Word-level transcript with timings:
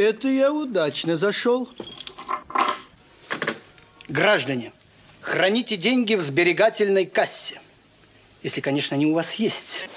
Это 0.00 0.28
я 0.28 0.50
удачно 0.50 1.14
зашел. 1.14 1.68
Граждане, 4.08 4.72
храните 5.20 5.76
деньги 5.76 6.14
в 6.14 6.22
сберегательной 6.22 7.04
кассе. 7.04 7.60
Если, 8.42 8.62
конечно, 8.62 8.94
они 8.94 9.04
у 9.04 9.12
вас 9.12 9.34
есть. 9.34 9.89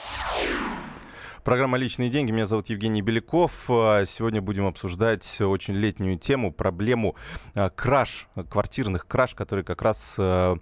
Программа 1.44 1.78
«Личные 1.78 2.10
деньги». 2.10 2.32
Меня 2.32 2.46
зовут 2.46 2.70
Евгений 2.70 3.02
Беляков. 3.02 3.66
А, 3.70 4.06
сегодня 4.06 4.42
будем 4.42 4.66
обсуждать 4.66 5.42
очень 5.42 5.74
летнюю 5.74 6.18
тему, 6.18 6.54
проблему 6.54 7.18
а, 7.54 7.70
краж, 7.70 8.30
квартирных 8.50 9.06
краж, 9.06 9.36
которые 9.36 9.66
как 9.66 9.82
раз 9.82 10.16
а, 10.18 10.56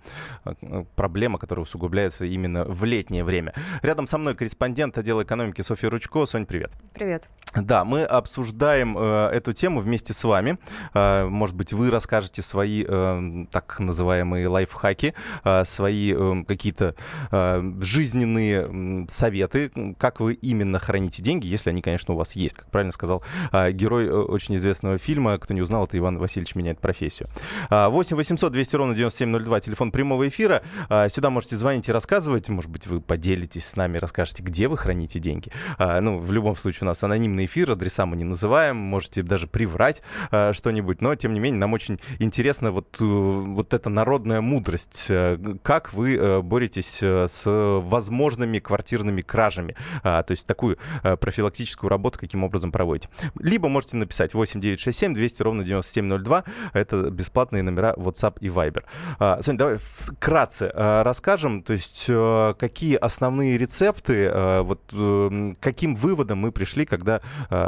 проблема, 0.95 1.37
которая 1.37 1.61
усугубляется 1.63 2.25
именно 2.25 2.65
в 2.65 2.83
летнее 2.83 3.23
время. 3.23 3.53
Рядом 3.83 4.07
со 4.07 4.17
мной 4.17 4.33
корреспондент 4.33 4.97
отдела 4.97 5.21
экономики 5.21 5.61
Софья 5.61 5.91
Ручко. 5.91 6.25
Сонь, 6.25 6.47
привет. 6.47 6.71
Привет. 6.95 7.29
Да, 7.55 7.84
мы 7.84 8.03
обсуждаем 8.03 8.98
э, 8.98 9.29
эту 9.34 9.51
тему 9.51 9.81
вместе 9.81 10.13
с 10.13 10.23
вами. 10.23 10.57
Может 10.93 11.55
быть, 11.55 11.73
вы 11.73 11.91
расскажете 11.91 12.41
свои 12.41 12.85
э, 12.87 13.45
так 13.51 13.77
называемые 13.79 14.48
лайфхаки, 14.48 15.13
свои 15.63 16.13
э, 16.15 16.43
какие-то 16.48 16.95
жизненные 17.81 19.07
советы, 19.09 19.71
как 19.98 20.21
вы 20.21 20.34
именно 20.35 20.70
именно 20.71 20.80
храните 20.80 21.21
деньги, 21.21 21.48
если 21.48 21.70
они, 21.70 21.81
конечно, 21.81 22.13
у 22.13 22.17
вас 22.17 22.35
есть. 22.35 22.55
Как 22.55 22.70
правильно 22.71 22.93
сказал 22.93 23.23
а, 23.52 23.71
герой 23.71 24.05
э, 24.05 24.12
очень 24.12 24.55
известного 24.55 24.98
фильма, 24.98 25.38
кто 25.38 25.53
не 25.53 25.62
узнал, 25.62 25.85
это 25.85 25.98
Иван 25.98 26.17
Васильевич 26.17 26.55
меняет 26.55 26.79
профессию. 26.79 27.27
8 27.70 28.16
800 28.16 28.52
200 28.52 28.76
ровно 28.76 28.95
9702, 28.95 29.59
телефон 29.59 29.91
прямого 29.91 30.27
эфира. 30.27 30.63
А, 30.89 31.09
сюда 31.09 31.29
можете 31.29 31.57
звонить 31.57 31.90
и 31.90 31.91
рассказывать. 31.91 32.48
Может 32.49 32.71
быть, 32.71 32.87
вы 32.87 33.01
поделитесь 33.01 33.65
с 33.65 33.76
нами, 33.76 33.98
расскажете, 33.98 34.43
где 34.43 34.68
вы 34.68 34.77
храните 34.77 35.20
деньги. 35.20 35.51
А, 35.77 35.99
ну, 35.99 36.20
в 36.20 36.32
любом 36.32 36.55
случае, 36.55 36.84
у 36.84 36.85
нас 36.85 37.04
анонимный 37.04 37.45
эфир, 37.45 37.71
адреса 37.71 38.05
мы 38.05 38.15
не 38.15 38.23
называем, 38.23 38.77
можете 38.77 39.23
даже 39.23 39.48
приврать 39.48 40.01
что-нибудь, 40.54 41.01
но, 41.01 41.15
тем 41.15 41.34
не 41.34 41.40
менее, 41.40 41.60
нам 41.60 41.73
очень 41.73 41.99
интересно 42.20 42.71
вот, 42.71 42.98
э, 42.99 43.04
вот 43.04 43.73
эта 43.73 43.90
народная 43.90 44.41
мудрость. 44.41 45.07
Э, 45.10 45.38
как 45.63 45.93
вы 45.93 46.41
боретесь 46.41 47.01
с 47.01 47.43
возможными 47.45 48.60
квартирными 48.60 49.21
кражами? 49.21 49.76
То 50.04 50.26
есть 50.29 50.45
так 50.45 50.60
такую 50.62 50.77
э, 51.04 51.17
профилактическую 51.17 51.90
работу 51.90 52.20
каким 52.20 52.43
образом 52.43 52.71
проводите. 52.71 53.09
Либо 53.40 53.67
можете 53.67 53.95
написать 53.98 54.34
8967 54.35 55.13
200 55.15 55.43
ровно 55.43 55.63
9702. 55.63 56.43
Это 56.73 57.09
бесплатные 57.09 57.63
номера 57.63 57.93
WhatsApp 57.98 58.37
и 58.41 58.48
Viber. 58.48 58.84
А, 59.17 59.41
Соня, 59.41 59.57
давай 59.57 59.77
вкратце 59.77 60.71
э, 60.73 61.01
расскажем, 61.01 61.63
то 61.63 61.73
есть 61.73 62.05
э, 62.07 62.54
какие 62.59 62.95
основные 62.95 63.57
рецепты, 63.57 64.31
вот 64.62 64.81
каким 65.59 65.95
выводом 65.95 66.39
мы 66.39 66.51
пришли, 66.51 66.85
когда, 66.85 67.22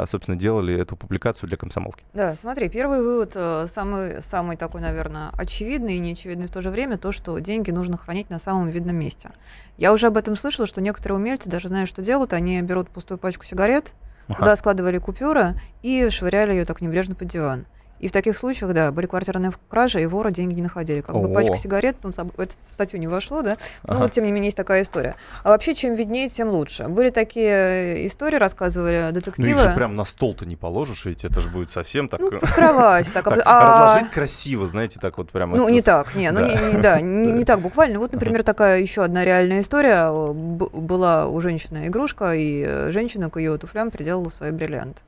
собственно, 0.06 0.36
делали 0.36 0.74
эту 0.74 0.96
публикацию 0.96 1.48
для 1.48 1.56
комсомолки. 1.56 2.04
Да, 2.12 2.36
смотри, 2.36 2.68
первый 2.68 3.00
вывод, 3.00 3.36
самый, 3.70 4.22
самый 4.22 4.56
такой, 4.56 4.80
наверное, 4.80 5.30
очевидный 5.36 5.96
и 5.96 5.98
неочевидный 5.98 6.46
в 6.46 6.50
то 6.50 6.60
же 6.62 6.70
время, 6.70 6.98
то, 6.98 7.12
что 7.12 7.38
деньги 7.38 7.70
нужно 7.70 7.96
хранить 7.96 8.30
на 8.30 8.38
самом 8.38 8.68
видном 8.70 8.96
месте. 8.96 9.30
Я 9.76 9.92
уже 9.92 10.06
об 10.06 10.16
этом 10.16 10.36
слышала, 10.36 10.66
что 10.66 10.80
некоторые 10.80 11.18
умельцы 11.18 11.50
даже 11.50 11.68
знают, 11.68 11.88
что 11.88 12.02
делают, 12.02 12.32
они 12.32 12.62
берут 12.62 12.83
берут 12.84 12.90
пустую 12.90 13.18
пачку 13.18 13.44
сигарет, 13.44 13.94
ага. 14.28 14.38
туда 14.38 14.56
складывали 14.56 14.98
купюры 14.98 15.54
и 15.82 16.08
швыряли 16.10 16.52
ее 16.52 16.64
так 16.64 16.80
небрежно 16.80 17.14
под 17.14 17.28
диван. 17.28 17.66
И 18.00 18.08
в 18.08 18.12
таких 18.12 18.36
случаях, 18.36 18.72
да, 18.74 18.92
были 18.92 19.06
квартирные 19.06 19.52
кражи, 19.68 20.02
и 20.02 20.06
воры 20.06 20.30
деньги 20.30 20.54
не 20.54 20.62
находили. 20.62 21.00
Как 21.00 21.14
бы 21.16 21.32
пачка 21.32 21.56
сигарет, 21.56 21.96
ну, 22.02 22.10
в 22.10 22.46
статью 22.72 23.00
не 23.00 23.06
вошло, 23.06 23.42
да? 23.42 23.56
Ну, 23.84 23.98
вот, 23.98 24.12
тем 24.12 24.24
не 24.24 24.32
менее, 24.32 24.48
есть 24.48 24.56
такая 24.56 24.82
история. 24.82 25.16
А 25.42 25.50
вообще, 25.50 25.74
чем 25.74 25.94
виднее, 25.94 26.28
тем 26.28 26.48
лучше. 26.48 26.88
Были 26.88 27.10
такие 27.10 28.06
истории, 28.06 28.36
рассказывали 28.36 29.10
детективы. 29.12 29.50
Ну, 29.50 29.56
их 29.56 29.70
же 29.70 29.74
прям 29.74 29.96
на 29.96 30.04
стол-то 30.04 30.44
не 30.44 30.56
положишь, 30.56 31.04
ведь 31.04 31.24
это 31.24 31.40
же 31.40 31.48
будет 31.48 31.70
совсем 31.70 32.08
так... 32.08 32.20
Ну, 32.20 32.30
под 32.30 32.52
кровать. 32.52 33.12
Так, 33.12 33.24
так, 33.28 33.42
а... 33.44 33.92
Разложить 33.94 34.12
красиво, 34.12 34.66
знаете, 34.66 34.98
так 35.00 35.16
вот 35.18 35.30
прямо... 35.30 35.56
Ну, 35.56 35.68
не 35.68 35.80
так, 35.80 36.14
не, 36.14 36.30
ну, 36.30 36.40
не, 36.40 36.74
не, 36.74 36.80
да, 36.80 37.00
не, 37.00 37.30
не 37.30 37.44
так 37.44 37.60
буквально. 37.60 37.98
Вот, 37.98 38.12
например, 38.12 38.42
такая 38.42 38.80
еще 38.80 39.04
одна 39.04 39.24
реальная 39.24 39.60
история. 39.60 40.10
Была 40.12 41.26
у 41.26 41.40
женщины 41.40 41.86
игрушка, 41.86 42.32
и 42.32 42.64
э, 42.66 42.90
женщина 42.92 43.30
к 43.30 43.38
ее 43.38 43.56
туфлям 43.56 43.90
приделала 43.90 44.28
свои 44.28 44.50
бриллианты. 44.50 45.02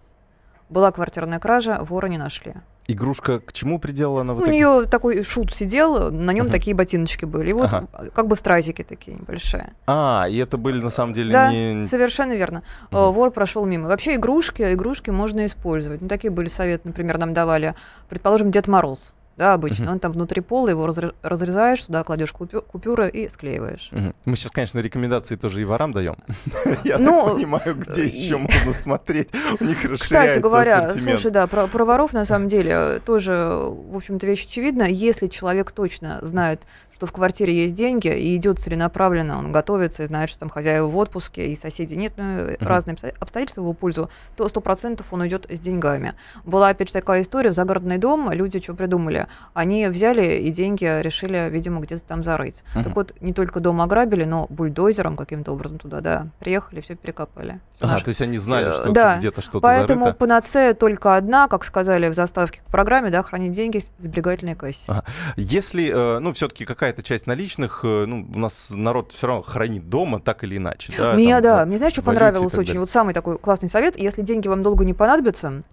Была 0.68 0.90
квартирная 0.92 1.38
кража, 1.38 1.78
вора 1.80 2.06
не 2.08 2.18
нашли. 2.18 2.54
Игрушка 2.88 3.40
к 3.40 3.52
чему 3.52 3.80
приделала 3.80 4.20
она? 4.20 4.34
Ну, 4.34 4.42
у 4.42 4.46
нее 4.46 4.84
такой 4.88 5.24
шут 5.24 5.52
сидел, 5.52 6.12
на 6.12 6.30
нем 6.30 6.46
uh-huh. 6.46 6.50
такие 6.52 6.74
ботиночки 6.76 7.24
были. 7.24 7.50
И 7.50 7.52
вот 7.52 7.66
ага. 7.66 7.88
как 8.14 8.28
бы 8.28 8.36
стразики 8.36 8.82
такие 8.82 9.16
небольшие. 9.16 9.72
А, 9.88 10.26
и 10.30 10.36
это 10.36 10.56
были 10.56 10.80
на 10.80 10.90
самом 10.90 11.12
деле 11.12 11.32
да, 11.32 11.52
не... 11.52 11.82
совершенно 11.82 12.34
верно. 12.34 12.62
Uh-huh. 12.90 13.10
Вор 13.10 13.32
прошел 13.32 13.64
мимо. 13.66 13.88
Вообще 13.88 14.14
игрушки, 14.14 14.62
игрушки 14.72 15.10
можно 15.10 15.46
использовать. 15.46 16.00
Ну, 16.00 16.08
такие 16.08 16.30
были 16.30 16.48
советы, 16.48 16.82
например, 16.84 17.18
нам 17.18 17.34
давали, 17.34 17.74
предположим, 18.08 18.52
Дед 18.52 18.68
Мороз 18.68 19.12
да, 19.36 19.52
обычно. 19.52 19.84
Uh-huh. 19.84 19.92
Он 19.92 19.98
там 19.98 20.12
внутри 20.12 20.40
пола, 20.40 20.68
его 20.68 20.86
разрезаешь, 20.86 21.82
туда 21.82 22.04
кладешь 22.04 22.32
купюры 22.32 23.10
и 23.10 23.28
склеиваешь. 23.28 23.90
Uh-huh. 23.92 24.14
Мы 24.24 24.36
сейчас, 24.36 24.50
конечно, 24.50 24.78
рекомендации 24.78 25.36
тоже 25.36 25.60
и 25.60 25.64
ворам 25.64 25.92
даем. 25.92 26.16
Я 26.84 26.98
ну, 26.98 27.34
понимаю, 27.34 27.74
где 27.74 28.02
э, 28.02 28.06
еще 28.06 28.38
можно 28.38 28.72
смотреть. 28.72 29.30
У 29.60 29.64
них 29.64 29.78
Кстати 30.00 30.38
говоря, 30.38 30.90
слушай, 30.90 31.30
да, 31.30 31.46
про, 31.46 31.66
про 31.66 31.84
воров 31.84 32.12
на 32.12 32.24
самом 32.24 32.48
деле 32.48 33.00
тоже, 33.04 33.34
в 33.34 33.96
общем-то, 33.96 34.26
вещь 34.26 34.46
очевидна. 34.46 34.84
Если 34.84 35.26
человек 35.26 35.70
точно 35.72 36.18
знает, 36.22 36.62
что 36.96 37.04
в 37.04 37.12
квартире 37.12 37.54
есть 37.54 37.74
деньги, 37.74 38.08
и 38.08 38.34
идет 38.36 38.58
целенаправленно, 38.58 39.38
он 39.38 39.52
готовится 39.52 40.02
и 40.02 40.06
знает, 40.06 40.30
что 40.30 40.40
там 40.40 40.48
хозяева 40.48 40.86
в 40.86 40.96
отпуске, 40.96 41.48
и 41.48 41.54
соседи 41.54 41.92
нет, 41.92 42.14
ну, 42.16 42.24
uh-huh. 42.24 42.56
разные 42.64 42.96
обстоятельства 43.20 43.60
в 43.60 43.64
его 43.64 43.74
пользу, 43.74 44.08
то 44.34 44.48
сто 44.48 44.62
процентов 44.62 45.12
он 45.12 45.26
идет 45.26 45.44
с 45.50 45.60
деньгами. 45.60 46.14
Была, 46.46 46.70
опять 46.70 46.88
же, 46.88 46.94
такая 46.94 47.20
история, 47.20 47.50
в 47.50 47.52
загородный 47.52 47.98
дом 47.98 48.32
люди 48.32 48.62
что 48.62 48.72
придумали? 48.72 49.26
Они 49.52 49.86
взяли 49.88 50.36
и 50.38 50.50
деньги 50.50 50.86
решили, 51.02 51.50
видимо, 51.50 51.82
где-то 51.82 52.02
там 52.02 52.24
зарыть. 52.24 52.64
Uh-huh. 52.74 52.84
Так 52.84 52.96
вот, 52.96 53.14
не 53.20 53.34
только 53.34 53.60
дом 53.60 53.82
ограбили, 53.82 54.24
но 54.24 54.46
бульдозером 54.48 55.18
каким-то 55.18 55.52
образом 55.52 55.78
туда, 55.78 56.00
да, 56.00 56.28
приехали, 56.38 56.80
все 56.80 56.94
перекопали. 56.94 57.60
Ага, 57.80 57.92
Наш... 57.92 58.02
то 58.04 58.08
есть 58.08 58.22
они 58.22 58.38
знали, 58.38 58.72
что 58.72 58.90
да. 58.90 59.18
где-то 59.18 59.42
что-то 59.42 59.60
Поэтому 59.60 60.06
зарыто. 60.06 60.18
панацея 60.18 60.72
только 60.72 61.14
одна, 61.14 61.46
как 61.46 61.62
сказали 61.62 62.08
в 62.08 62.14
заставке 62.14 62.60
к 62.66 62.70
программе, 62.70 63.10
да, 63.10 63.22
хранить 63.22 63.52
деньги 63.52 63.80
в 63.98 64.02
сберегательной 64.02 64.54
кассе. 64.54 64.84
Ага. 64.86 65.04
Если, 65.36 65.92
э, 65.92 66.18
ну, 66.20 66.32
все-таки 66.32 66.64
какая 66.64 66.85
какая-то 66.86 67.02
часть 67.02 67.26
наличных, 67.26 67.80
э, 67.82 68.04
ну, 68.06 68.28
у 68.32 68.38
нас 68.38 68.70
народ 68.70 69.10
все 69.10 69.26
равно 69.26 69.42
хранит 69.42 69.88
дома, 69.88 70.20
так 70.20 70.44
или 70.44 70.56
иначе. 70.56 70.92
Да, 70.96 71.14
Мне, 71.14 71.34
там, 71.34 71.42
да, 71.42 71.66
мне 71.66 71.78
знаешь, 71.78 71.92
что 71.92 72.02
понравилось 72.02 72.54
очень? 72.54 72.78
Вот 72.78 72.92
самый 72.92 73.12
такой 73.12 73.38
классный 73.38 73.68
совет, 73.68 73.98
если 73.98 74.22
деньги 74.22 74.46
вам 74.46 74.62
долго 74.62 74.84
не 74.84 74.94
понадобятся, 74.94 75.64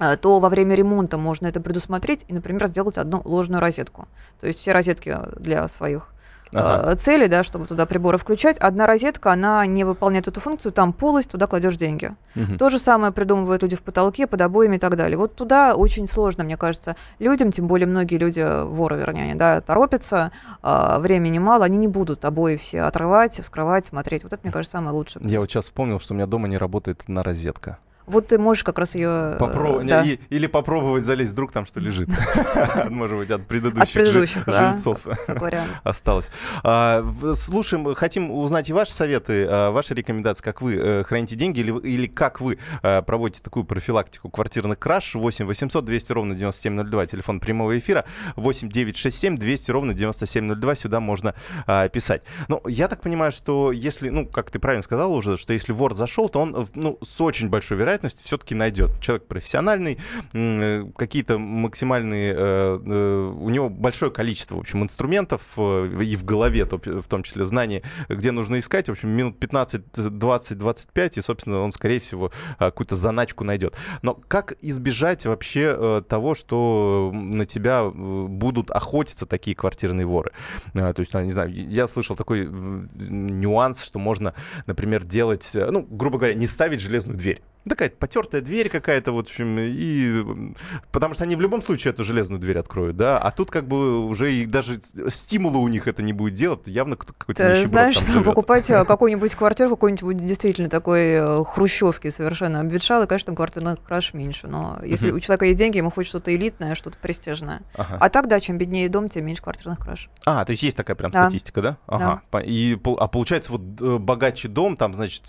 э, 0.00 0.16
то 0.16 0.40
во 0.40 0.48
время 0.48 0.74
ремонта 0.74 1.16
можно 1.16 1.46
это 1.46 1.60
предусмотреть 1.60 2.24
и, 2.26 2.32
например, 2.32 2.66
сделать 2.66 2.98
одну 2.98 3.22
ложную 3.24 3.60
розетку. 3.60 4.08
То 4.40 4.48
есть 4.48 4.58
все 4.58 4.72
розетки 4.72 5.16
для 5.38 5.68
своих 5.68 6.08
ага. 6.54 6.92
Э, 6.92 6.96
цели, 6.96 7.26
да, 7.26 7.42
чтобы 7.42 7.66
туда 7.66 7.86
приборы 7.86 8.18
включать. 8.18 8.58
Одна 8.58 8.86
розетка, 8.86 9.32
она 9.32 9.64
не 9.66 9.84
выполняет 9.84 10.28
эту 10.28 10.40
функцию, 10.40 10.72
там 10.72 10.92
полость, 10.92 11.30
туда 11.30 11.46
кладешь 11.46 11.76
деньги. 11.76 12.14
Угу. 12.36 12.58
То 12.58 12.68
же 12.70 12.78
самое 12.78 13.12
придумывают 13.12 13.62
люди 13.62 13.76
в 13.76 13.82
потолке, 13.82 14.26
под 14.26 14.40
обоями 14.40 14.76
и 14.76 14.78
так 14.78 14.96
далее. 14.96 15.16
Вот 15.16 15.34
туда 15.34 15.74
очень 15.74 16.06
сложно, 16.06 16.44
мне 16.44 16.56
кажется, 16.56 16.96
людям, 17.18 17.52
тем 17.52 17.66
более 17.66 17.86
многие 17.86 18.16
люди, 18.16 18.44
воры, 18.64 18.96
вернее, 18.96 19.34
да, 19.34 19.60
торопятся, 19.60 20.32
э, 20.62 20.98
времени 20.98 21.38
мало, 21.38 21.64
они 21.64 21.76
не 21.76 21.88
будут 21.88 22.24
обои 22.24 22.56
все 22.56 22.82
отрывать, 22.82 23.40
вскрывать, 23.40 23.86
смотреть. 23.86 24.22
Вот 24.22 24.32
это, 24.32 24.40
мне 24.42 24.52
кажется, 24.52 24.72
самое 24.78 24.94
лучшее. 24.94 25.22
Я 25.28 25.40
вот 25.40 25.50
сейчас 25.50 25.64
вспомнил, 25.64 25.98
что 26.00 26.14
у 26.14 26.16
меня 26.16 26.26
дома 26.26 26.48
не 26.48 26.58
работает 26.58 27.08
на 27.08 27.22
розетка. 27.22 27.78
Вот 28.08 28.28
ты 28.28 28.38
можешь 28.38 28.64
как 28.64 28.78
раз 28.78 28.94
ее... 28.94 29.34
Э, 29.34 29.36
Попро... 29.38 29.82
Да. 29.82 30.02
И, 30.02 30.18
или 30.30 30.46
попробовать 30.46 31.04
залезть, 31.04 31.32
вдруг 31.32 31.52
там 31.52 31.66
что 31.66 31.78
лежит. 31.80 32.08
Может 32.88 33.18
быть, 33.18 33.30
от 33.30 33.46
предыдущих 33.46 34.44
жильцов 34.46 35.06
осталось. 35.82 36.30
А, 36.62 37.04
слушаем, 37.34 37.94
хотим 37.94 38.30
узнать 38.30 38.70
и 38.70 38.72
ваши 38.72 38.92
советы, 38.92 39.46
а, 39.48 39.70
ваши 39.70 39.94
рекомендации, 39.94 40.42
как 40.42 40.62
вы 40.62 40.76
э, 40.76 41.04
храните 41.04 41.36
деньги 41.36 41.60
или 41.60 42.06
как 42.06 42.40
вы 42.40 42.58
э, 42.82 43.02
проводите 43.02 43.42
такую 43.42 43.64
профилактику 43.64 44.30
квартирных 44.30 44.78
краж. 44.78 45.14
8 45.14 45.44
800 45.44 45.84
200 45.84 46.12
ровно 46.12 46.34
9702, 46.34 47.06
телефон 47.06 47.40
прямого 47.40 47.78
эфира. 47.78 48.04
8 48.36 48.68
967 48.68 49.36
200 49.36 49.70
ровно 49.70 49.94
9702, 49.94 50.74
сюда 50.74 51.00
можно 51.00 51.34
а, 51.66 51.88
писать. 51.88 52.22
Ну, 52.48 52.62
я 52.66 52.88
так 52.88 53.02
понимаю, 53.02 53.32
что 53.32 53.70
если, 53.72 54.08
ну, 54.08 54.26
как 54.26 54.50
ты 54.50 54.58
правильно 54.58 54.82
сказал 54.82 55.12
уже, 55.12 55.36
что 55.36 55.52
если 55.52 55.72
вор 55.72 55.94
зашел, 55.94 56.28
то 56.28 56.40
он, 56.40 56.68
ну, 56.74 56.98
с 57.02 57.20
очень 57.20 57.48
большой 57.48 57.76
вероятностью 57.76 57.97
вероятностью 57.98 58.26
все-таки 58.26 58.54
найдет. 58.54 58.90
Человек 59.00 59.26
профессиональный, 59.26 59.98
э, 60.32 60.84
какие-то 60.96 61.38
максимальные, 61.38 62.32
э, 62.32 62.36
э, 62.36 63.34
у 63.38 63.48
него 63.50 63.68
большое 63.68 64.10
количество, 64.10 64.56
в 64.56 64.60
общем, 64.60 64.82
инструментов 64.82 65.58
и 65.58 66.16
в 66.16 66.24
голове, 66.24 66.64
в 66.64 67.08
том 67.08 67.22
числе 67.22 67.44
знаний, 67.44 67.82
где 68.08 68.30
нужно 68.30 68.58
искать. 68.58 68.88
В 68.88 68.92
общем, 68.92 69.10
минут 69.10 69.38
15, 69.38 69.82
20, 69.92 70.58
25, 70.58 71.18
и, 71.18 71.20
собственно, 71.20 71.60
он, 71.60 71.72
скорее 71.72 72.00
всего, 72.00 72.30
какую-то 72.58 72.96
заначку 72.96 73.44
найдет. 73.44 73.76
Но 74.02 74.14
как 74.14 74.54
избежать 74.62 75.26
вообще 75.26 76.02
того, 76.08 76.34
что 76.34 77.10
на 77.12 77.44
тебя 77.44 77.84
будут 77.84 78.70
охотиться 78.70 79.26
такие 79.26 79.56
квартирные 79.56 80.06
воры? 80.06 80.32
То 80.72 80.94
есть, 80.98 81.12
ну, 81.12 81.22
не 81.22 81.32
знаю, 81.32 81.52
я 81.52 81.88
слышал 81.88 82.16
такой 82.16 82.46
нюанс, 82.46 83.82
что 83.82 83.98
можно, 83.98 84.34
например, 84.66 85.04
делать, 85.04 85.50
ну, 85.54 85.86
грубо 85.88 86.18
говоря, 86.18 86.34
не 86.34 86.46
ставить 86.46 86.80
железную 86.80 87.18
дверь. 87.18 87.42
Такая 87.68 87.90
потертая 87.90 88.40
дверь 88.40 88.68
какая-то, 88.68 89.12
вот, 89.12 89.28
в 89.28 89.30
общем, 89.30 89.58
и... 89.58 90.54
Потому 90.92 91.14
что 91.14 91.24
они 91.24 91.36
в 91.36 91.40
любом 91.40 91.62
случае 91.62 91.92
эту 91.92 92.04
железную 92.04 92.40
дверь 92.40 92.58
откроют, 92.58 92.96
да, 92.96 93.18
а 93.18 93.30
тут 93.30 93.50
как 93.50 93.66
бы 93.66 94.04
уже 94.04 94.32
и 94.32 94.46
даже 94.46 94.80
стимула 95.08 95.58
у 95.58 95.68
них 95.68 95.86
это 95.86 96.02
не 96.02 96.12
будет 96.12 96.34
делать, 96.34 96.66
явно 96.66 96.96
какой-то 96.96 97.42
Ты 97.42 97.66
знаешь, 97.66 97.96
что 97.96 98.20
покупать 98.24 98.70
э, 98.70 98.84
какую-нибудь 98.84 99.34
квартиру, 99.34 99.70
какой-нибудь 99.70 100.16
действительно 100.16 100.68
такой 100.68 101.12
э, 101.12 101.44
хрущевки 101.44 102.10
совершенно 102.10 102.60
обветшал, 102.60 103.02
и, 103.02 103.06
конечно, 103.06 103.26
там 103.26 103.36
квартирных 103.36 103.82
краж 103.82 104.14
меньше, 104.14 104.48
но 104.48 104.78
если 104.84 105.10
у 105.10 105.20
человека 105.20 105.46
есть 105.46 105.58
деньги, 105.58 105.78
ему 105.78 105.90
хочет 105.90 106.10
что-то 106.10 106.34
элитное, 106.34 106.74
что-то 106.74 106.96
престижное. 106.98 107.62
Ага. 107.76 107.98
А 108.00 108.08
так, 108.08 108.28
да, 108.28 108.40
чем 108.40 108.58
беднее 108.58 108.88
дом, 108.88 109.08
тем 109.08 109.26
меньше 109.26 109.42
квартирных 109.42 109.80
краж. 109.80 110.08
А, 110.24 110.44
то 110.44 110.50
есть 110.50 110.62
есть 110.62 110.76
такая 110.76 110.96
прям 110.96 111.10
да. 111.10 111.24
статистика, 111.24 111.62
да? 111.62 111.78
Ага. 111.86 112.22
Да. 112.32 112.40
И, 112.40 112.78
а 112.98 113.08
получается, 113.08 113.52
вот 113.52 113.62
э, 113.80 113.98
богаче 113.98 114.48
дом, 114.48 114.76
там, 114.76 114.94
значит, 114.94 115.24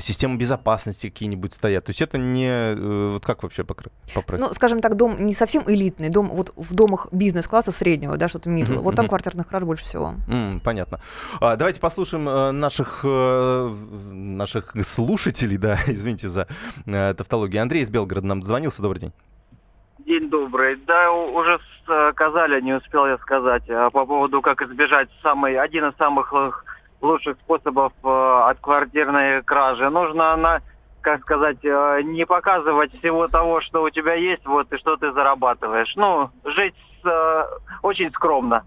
система 0.00 0.36
безопасности 0.36 1.08
какие-нибудь 1.08 1.54
стоят. 1.54 1.69
То 1.80 1.90
есть 1.90 2.02
это 2.02 2.18
не... 2.18 2.74
Вот 3.12 3.24
как 3.24 3.42
вообще 3.42 3.64
поправить? 3.64 3.92
Ну, 4.38 4.52
скажем 4.52 4.80
так, 4.80 4.96
дом 4.96 5.24
не 5.24 5.34
совсем 5.34 5.64
элитный, 5.66 6.08
дом 6.08 6.28
вот 6.28 6.52
в 6.56 6.74
домах 6.74 7.08
бизнес-класса 7.12 7.72
среднего, 7.72 8.16
да, 8.16 8.28
что-то 8.28 8.50
middle. 8.50 8.76
Uh-huh, 8.76 8.82
вот 8.82 8.96
там 8.96 9.08
квартирных 9.08 9.46
краж 9.46 9.64
больше 9.64 9.84
всего. 9.84 10.14
Mm, 10.28 10.60
понятно. 10.62 11.00
А, 11.40 11.56
давайте 11.56 11.80
послушаем 11.80 12.28
э, 12.28 12.50
наших, 12.52 13.00
э, 13.04 13.74
наших 14.10 14.74
слушателей, 14.82 15.56
да, 15.56 15.76
извините 15.86 16.28
за 16.28 16.46
э, 16.86 17.14
тавтологию. 17.14 17.62
Андрей 17.62 17.82
из 17.82 17.90
Белгорода 17.90 18.26
нам 18.26 18.42
звонился. 18.42 18.82
Добрый 18.82 19.00
день. 19.00 19.12
День 19.98 20.30
добрый. 20.30 20.76
Да, 20.86 21.12
уже 21.12 21.58
сказали, 22.12 22.60
не 22.60 22.72
успел 22.72 23.06
я 23.06 23.18
сказать, 23.18 23.66
по 23.92 24.06
поводу, 24.06 24.40
как 24.40 24.62
избежать 24.62 25.08
самый, 25.22 25.58
один 25.58 25.86
из 25.86 25.96
самых 25.96 26.32
лучших 27.00 27.36
способов 27.38 27.92
от 28.02 28.60
квартирной 28.60 29.42
кражи. 29.42 29.88
Нужно 29.90 30.36
на 30.36 30.62
как 31.00 31.22
сказать, 31.22 31.64
э, 31.64 32.00
не 32.04 32.26
показывать 32.26 32.92
всего 32.98 33.28
того, 33.28 33.60
что 33.60 33.82
у 33.82 33.90
тебя 33.90 34.14
есть, 34.14 34.44
вот 34.46 34.72
и 34.72 34.78
что 34.78 34.96
ты 34.96 35.12
зарабатываешь. 35.12 35.94
Ну, 35.96 36.30
жить 36.44 36.74
э, 37.04 37.42
очень 37.82 38.10
скромно. 38.12 38.64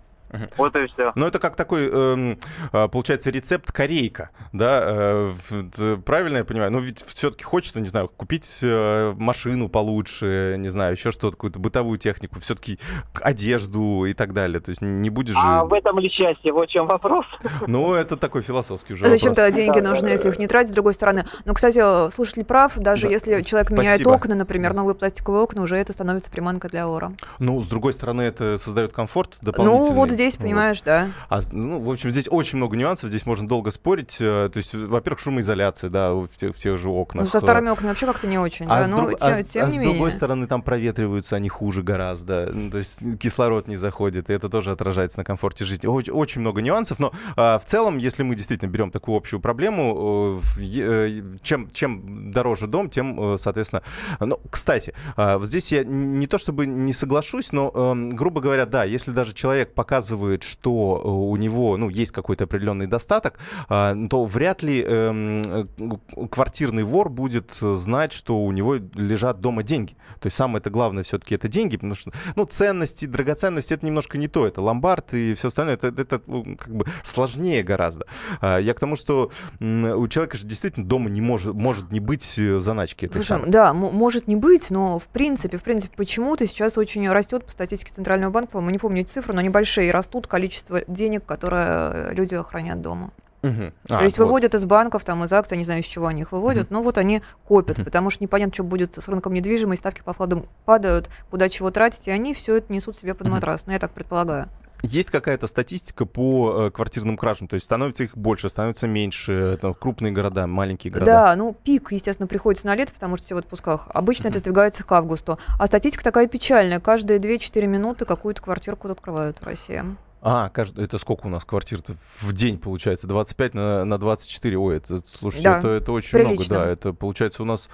Вот 0.57 0.75
и 0.75 0.87
все. 0.87 1.11
Но 1.15 1.27
это 1.27 1.39
как 1.39 1.55
такой, 1.55 1.89
э, 1.91 2.35
получается, 2.71 3.29
рецепт 3.29 3.71
корейка, 3.71 4.29
да? 4.51 4.81
Э, 4.83 5.97
правильно 6.05 6.37
я 6.37 6.45
понимаю? 6.45 6.71
Ну, 6.71 6.79
ведь 6.79 7.03
все-таки 7.03 7.43
хочется, 7.43 7.79
не 7.81 7.87
знаю, 7.87 8.09
купить 8.09 8.59
э, 8.61 9.13
машину 9.17 9.69
получше, 9.69 10.55
не 10.57 10.69
знаю, 10.69 10.93
еще 10.95 11.11
что-то, 11.11 11.35
какую-то 11.35 11.59
бытовую 11.59 11.97
технику, 11.97 12.39
все-таки 12.39 12.79
одежду 13.21 14.05
и 14.05 14.13
так 14.13 14.33
далее. 14.33 14.59
То 14.59 14.69
есть 14.69 14.81
не 14.81 15.09
будешь 15.09 15.33
же... 15.33 15.41
А 15.43 15.63
в 15.65 15.73
этом 15.73 15.99
ли 15.99 16.09
счастье? 16.09 16.51
Вот 16.51 16.69
в 16.69 16.71
чем 16.71 16.87
вопрос. 16.87 17.25
Ну, 17.67 17.93
это 17.93 18.17
такой 18.17 18.41
философский 18.41 18.93
уже 18.93 19.05
а 19.05 19.09
Зачем 19.09 19.33
тогда 19.33 19.51
деньги 19.51 19.79
нужны, 19.79 20.09
если 20.09 20.29
их 20.29 20.39
не 20.39 20.47
тратить, 20.47 20.71
с 20.71 20.73
другой 20.73 20.93
стороны? 20.93 21.25
Но, 21.45 21.53
кстати, 21.53 22.11
слушатель 22.11 22.43
прав, 22.45 22.77
даже 22.77 23.07
если 23.07 23.41
человек 23.41 23.71
меняет 23.71 24.05
окна, 24.07 24.35
например, 24.35 24.73
новые 24.73 24.95
пластиковые 24.95 25.43
окна, 25.43 25.61
уже 25.61 25.77
это 25.77 25.93
становится 25.93 26.31
приманкой 26.31 26.69
для 26.69 26.87
ора. 26.87 27.13
Ну, 27.39 27.61
с 27.61 27.67
другой 27.67 27.93
стороны, 27.93 28.21
это 28.21 28.57
создает 28.57 28.93
комфорт 28.93 29.37
дополнительный. 29.41 29.89
Ну, 29.89 29.93
вот 29.93 30.11
здесь 30.11 30.22
здесь, 30.23 30.37
понимаешь, 30.37 30.77
вот. 30.77 30.85
да. 30.85 31.09
А, 31.29 31.39
ну, 31.51 31.79
в 31.79 31.89
общем, 31.89 32.09
здесь 32.11 32.27
очень 32.29 32.57
много 32.57 32.77
нюансов, 32.77 33.09
здесь 33.09 33.25
можно 33.25 33.47
долго 33.47 33.71
спорить. 33.71 34.17
Э, 34.19 34.49
то 34.51 34.57
есть, 34.57 34.73
во-первых, 34.73 35.19
шумоизоляция, 35.19 35.89
да, 35.89 36.13
в 36.13 36.29
тех, 36.29 36.55
в 36.55 36.59
тех 36.59 36.77
же 36.77 36.89
окнах. 36.89 37.25
Ну, 37.25 37.31
со 37.31 37.39
старыми 37.39 37.69
окнами 37.69 37.89
вообще 37.89 38.05
как-то 38.05 38.27
не 38.27 38.37
очень, 38.37 38.65
а 38.65 38.83
да, 38.83 38.87
ну, 38.87 38.97
друг, 38.97 39.19
тем, 39.19 39.27
а, 39.29 39.43
тем 39.43 39.65
а 39.65 39.69
не 39.69 39.79
с 39.79 39.81
другой 39.81 40.11
стороны, 40.11 40.47
там 40.47 40.61
проветриваются 40.61 41.35
они 41.35 41.49
хуже 41.49 41.83
гораздо, 41.83 42.49
ну, 42.53 42.69
то 42.69 42.77
есть 42.77 43.19
кислород 43.19 43.67
не 43.67 43.77
заходит, 43.77 44.29
и 44.29 44.33
это 44.33 44.49
тоже 44.49 44.71
отражается 44.71 45.19
на 45.19 45.23
комфорте 45.23 45.65
жизни. 45.65 45.87
Очень, 45.87 46.13
очень 46.13 46.41
много 46.41 46.61
нюансов, 46.61 46.99
но 46.99 47.11
а, 47.35 47.59
в 47.59 47.65
целом, 47.65 47.97
если 47.97 48.23
мы 48.23 48.35
действительно 48.35 48.69
берем 48.69 48.91
такую 48.91 49.17
общую 49.17 49.39
проблему, 49.39 50.41
э, 50.59 51.21
чем, 51.41 51.71
чем 51.71 52.31
дороже 52.31 52.67
дом, 52.67 52.89
тем, 52.89 53.37
соответственно... 53.37 53.83
Ну, 54.19 54.39
кстати, 54.49 54.93
а, 55.15 55.37
вот 55.37 55.47
здесь 55.47 55.71
я 55.71 55.83
не 55.83 56.27
то 56.27 56.37
чтобы 56.37 56.65
не 56.65 56.93
соглашусь, 56.93 57.51
но, 57.51 57.71
эм, 57.73 58.09
грубо 58.09 58.41
говоря, 58.41 58.65
да, 58.65 58.83
если 58.83 59.11
даже 59.11 59.33
человек 59.33 59.73
показывает 59.73 60.02
показывает, 60.03 60.43
что 60.43 61.01
э, 61.03 61.07
у 61.07 61.35
него 61.37 61.77
ну, 61.77 61.89
есть 61.89 62.11
какой-то 62.11 62.43
определенный 62.43 62.87
достаток, 62.87 63.39
а, 63.69 63.95
то 64.09 64.25
вряд 64.25 64.61
ли 64.61 64.83
эм, 64.83 65.67
э, 65.77 66.27
квартирный 66.29 66.83
вор 66.83 67.09
будет 67.09 67.57
знать, 67.61 68.11
что 68.11 68.43
у 68.43 68.51
него 68.51 68.75
лежат 68.95 69.39
дома 69.39 69.63
деньги. 69.63 69.95
То 70.19 70.27
есть 70.27 70.35
самое 70.35 70.59
это 70.59 70.69
главное 70.69 71.03
все-таки 71.03 71.35
это 71.35 71.47
деньги, 71.47 71.77
потому 71.77 71.95
что 71.95 72.11
ну, 72.35 72.45
ценности, 72.45 73.05
драгоценности 73.05 73.73
это 73.73 73.85
немножко 73.85 74.17
не 74.17 74.27
то. 74.27 74.45
Это 74.45 74.61
ломбард 74.61 75.13
и 75.13 75.33
все 75.35 75.47
остальное. 75.47 75.75
Это, 75.75 75.87
это 75.87 76.21
ну, 76.27 76.57
как 76.57 76.75
бы 76.75 76.85
сложнее 77.03 77.63
гораздо. 77.63 78.05
А, 78.41 78.57
я 78.57 78.73
к 78.73 78.79
тому, 78.79 78.97
что 78.97 79.31
у 79.59 80.07
человека 80.07 80.37
же 80.37 80.45
действительно 80.45 80.85
дома 80.85 81.09
не 81.09 81.21
может, 81.21 81.53
может 81.53 81.91
не 81.91 82.01
быть 82.01 82.37
э, 82.37 82.59
заначки. 82.59 83.09
Слушай, 83.13 83.41
да, 83.47 83.73
может 83.73 84.27
не 84.27 84.35
быть, 84.35 84.69
но 84.69 84.99
в 84.99 85.07
принципе, 85.07 85.57
в 85.57 85.63
принципе, 85.63 85.95
почему-то 85.95 86.45
сейчас 86.45 86.77
очень 86.77 87.09
растет 87.09 87.45
по 87.45 87.51
статистике 87.51 87.93
Центрального 87.95 88.31
банка, 88.31 88.51
по-моему, 88.51 88.71
не 88.71 88.79
помню 88.79 89.01
эти 89.01 89.11
цифры, 89.11 89.33
но 89.33 89.39
они 89.39 89.49
большие, 89.49 89.92
растут 89.93 90.27
количество 90.27 90.81
денег, 90.87 91.25
которые 91.25 92.13
люди 92.13 92.35
хранят 92.41 92.81
дома. 92.81 93.11
Угу. 93.43 93.73
А, 93.89 93.97
То 93.97 94.03
есть 94.03 94.17
вот. 94.17 94.25
выводят 94.25 94.55
из 94.55 94.63
банков, 94.63 95.03
там, 95.03 95.23
из 95.25 95.33
акций, 95.33 95.57
не 95.57 95.65
знаю, 95.65 95.81
из 95.81 95.85
чего 95.85 96.07
они 96.07 96.21
их 96.21 96.31
выводят, 96.31 96.67
угу. 96.67 96.75
но 96.75 96.83
вот 96.83 96.97
они 96.97 97.21
копят, 97.45 97.77
угу. 97.77 97.85
потому 97.85 98.09
что 98.09 98.23
непонятно, 98.23 98.53
что 98.53 98.63
будет 98.63 98.95
с 98.95 99.07
рынком 99.09 99.33
недвижимости, 99.33 99.81
ставки 99.81 100.01
по 100.01 100.13
вкладам 100.13 100.45
падают, 100.65 101.09
куда 101.29 101.49
чего 101.49 101.69
тратить, 101.69 102.07
и 102.07 102.11
они 102.11 102.33
все 102.33 102.55
это 102.55 102.71
несут 102.71 102.97
себе 102.97 103.13
под 103.13 103.27
матрас, 103.27 103.61
угу. 103.61 103.67
ну, 103.67 103.73
я 103.73 103.79
так 103.79 103.91
предполагаю. 103.91 104.47
Есть 104.83 105.11
какая-то 105.11 105.47
статистика 105.47 106.05
по 106.05 106.65
э, 106.65 106.71
квартирным 106.71 107.15
кражам? 107.15 107.47
То 107.47 107.55
есть 107.55 107.65
становится 107.65 108.03
их 108.03 108.17
больше, 108.17 108.49
становится 108.49 108.85
меньше, 108.85 109.57
там, 109.61 109.73
крупные 109.73 110.11
города, 110.11 110.45
маленькие 110.45 110.91
города? 110.91 111.11
Да, 111.11 111.35
ну 111.37 111.55
пик, 111.63 111.93
естественно, 111.93 112.27
приходится 112.27 112.67
на 112.67 112.75
лето, 112.75 112.91
потому 112.93 113.15
что 113.15 113.25
все 113.25 113.35
в 113.35 113.37
отпусках. 113.37 113.87
Обычно 113.93 114.27
uh-huh. 114.27 114.31
это 114.31 114.39
сдвигается 114.39 114.83
к 114.83 114.91
августу. 114.91 115.39
А 115.57 115.67
статистика 115.67 116.03
такая 116.03 116.27
печальная. 116.27 116.81
Каждые 116.81 117.19
2-4 117.19 117.65
минуты 117.65 118.03
какую-то 118.03 118.41
квартирку 118.41 118.89
открывают 118.89 119.39
в 119.39 119.45
России. 119.45 119.83
А, 120.21 120.49
каждый, 120.49 120.85
это 120.85 120.97
сколько 120.97 121.27
у 121.27 121.29
нас 121.29 121.43
квартир 121.43 121.79
в 122.21 122.33
день 122.33 122.57
получается? 122.57 123.07
25 123.07 123.53
на, 123.53 123.85
на 123.85 123.97
24. 123.97 124.57
Ой, 124.57 124.77
это, 124.77 125.01
слушайте, 125.05 125.43
да, 125.43 125.59
это, 125.59 125.67
это 125.69 125.91
очень 125.93 126.11
прилично. 126.11 126.55
много, 126.55 126.65
да. 126.65 126.71
Это 126.71 126.93
получается 126.93 127.43
у 127.43 127.45
нас 127.45 127.69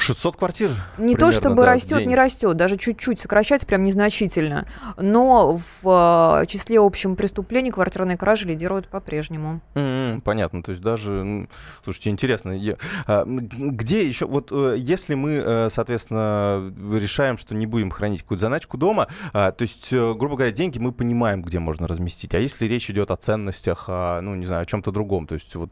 600 0.00 0.36
квартир? 0.36 0.70
Не 0.98 1.14
примерно, 1.14 1.18
то 1.18 1.32
чтобы 1.32 1.62
да, 1.62 1.72
растет, 1.72 2.06
не 2.06 2.16
растет, 2.16 2.56
даже 2.56 2.76
чуть-чуть 2.76 3.20
сокращается, 3.20 3.66
прям 3.66 3.84
незначительно. 3.84 4.66
Но 4.96 5.58
в 5.82 6.40
э, 6.42 6.46
числе 6.46 6.80
общем 6.80 7.16
преступлений 7.16 7.70
квартирные 7.70 8.16
кражи 8.16 8.48
лидируют 8.48 8.88
по-прежнему. 8.88 9.60
Mm-hmm, 9.74 10.22
понятно, 10.22 10.62
то 10.62 10.70
есть 10.70 10.82
даже, 10.82 11.48
слушайте, 11.84 12.10
интересно, 12.10 12.52
я, 12.52 12.76
а, 13.06 13.24
где 13.26 14.06
еще, 14.06 14.26
вот 14.26 14.48
э, 14.50 14.76
если 14.78 15.14
мы, 15.14 15.42
э, 15.44 15.68
соответственно, 15.70 16.72
решаем, 16.92 17.36
что 17.36 17.54
не 17.54 17.66
будем 17.66 17.90
хранить 17.90 18.22
какую-то 18.22 18.42
заначку 18.42 18.78
дома, 18.78 19.08
а, 19.32 19.52
то 19.52 19.62
есть, 19.62 19.92
грубо 19.92 20.36
говоря, 20.36 20.50
деньги 20.50 20.78
мы 20.78 20.92
понимаем, 20.92 21.42
где 21.42 21.58
можно 21.58 21.86
разместить, 21.86 22.34
а 22.34 22.38
если 22.38 22.66
речь 22.66 22.88
идет 22.90 23.10
о 23.10 23.16
ценностях, 23.16 23.84
о, 23.88 24.20
ну, 24.22 24.34
не 24.34 24.46
знаю, 24.46 24.62
о 24.62 24.66
чем-то 24.66 24.92
другом, 24.92 25.26
то 25.26 25.34
есть, 25.34 25.54
вот, 25.54 25.70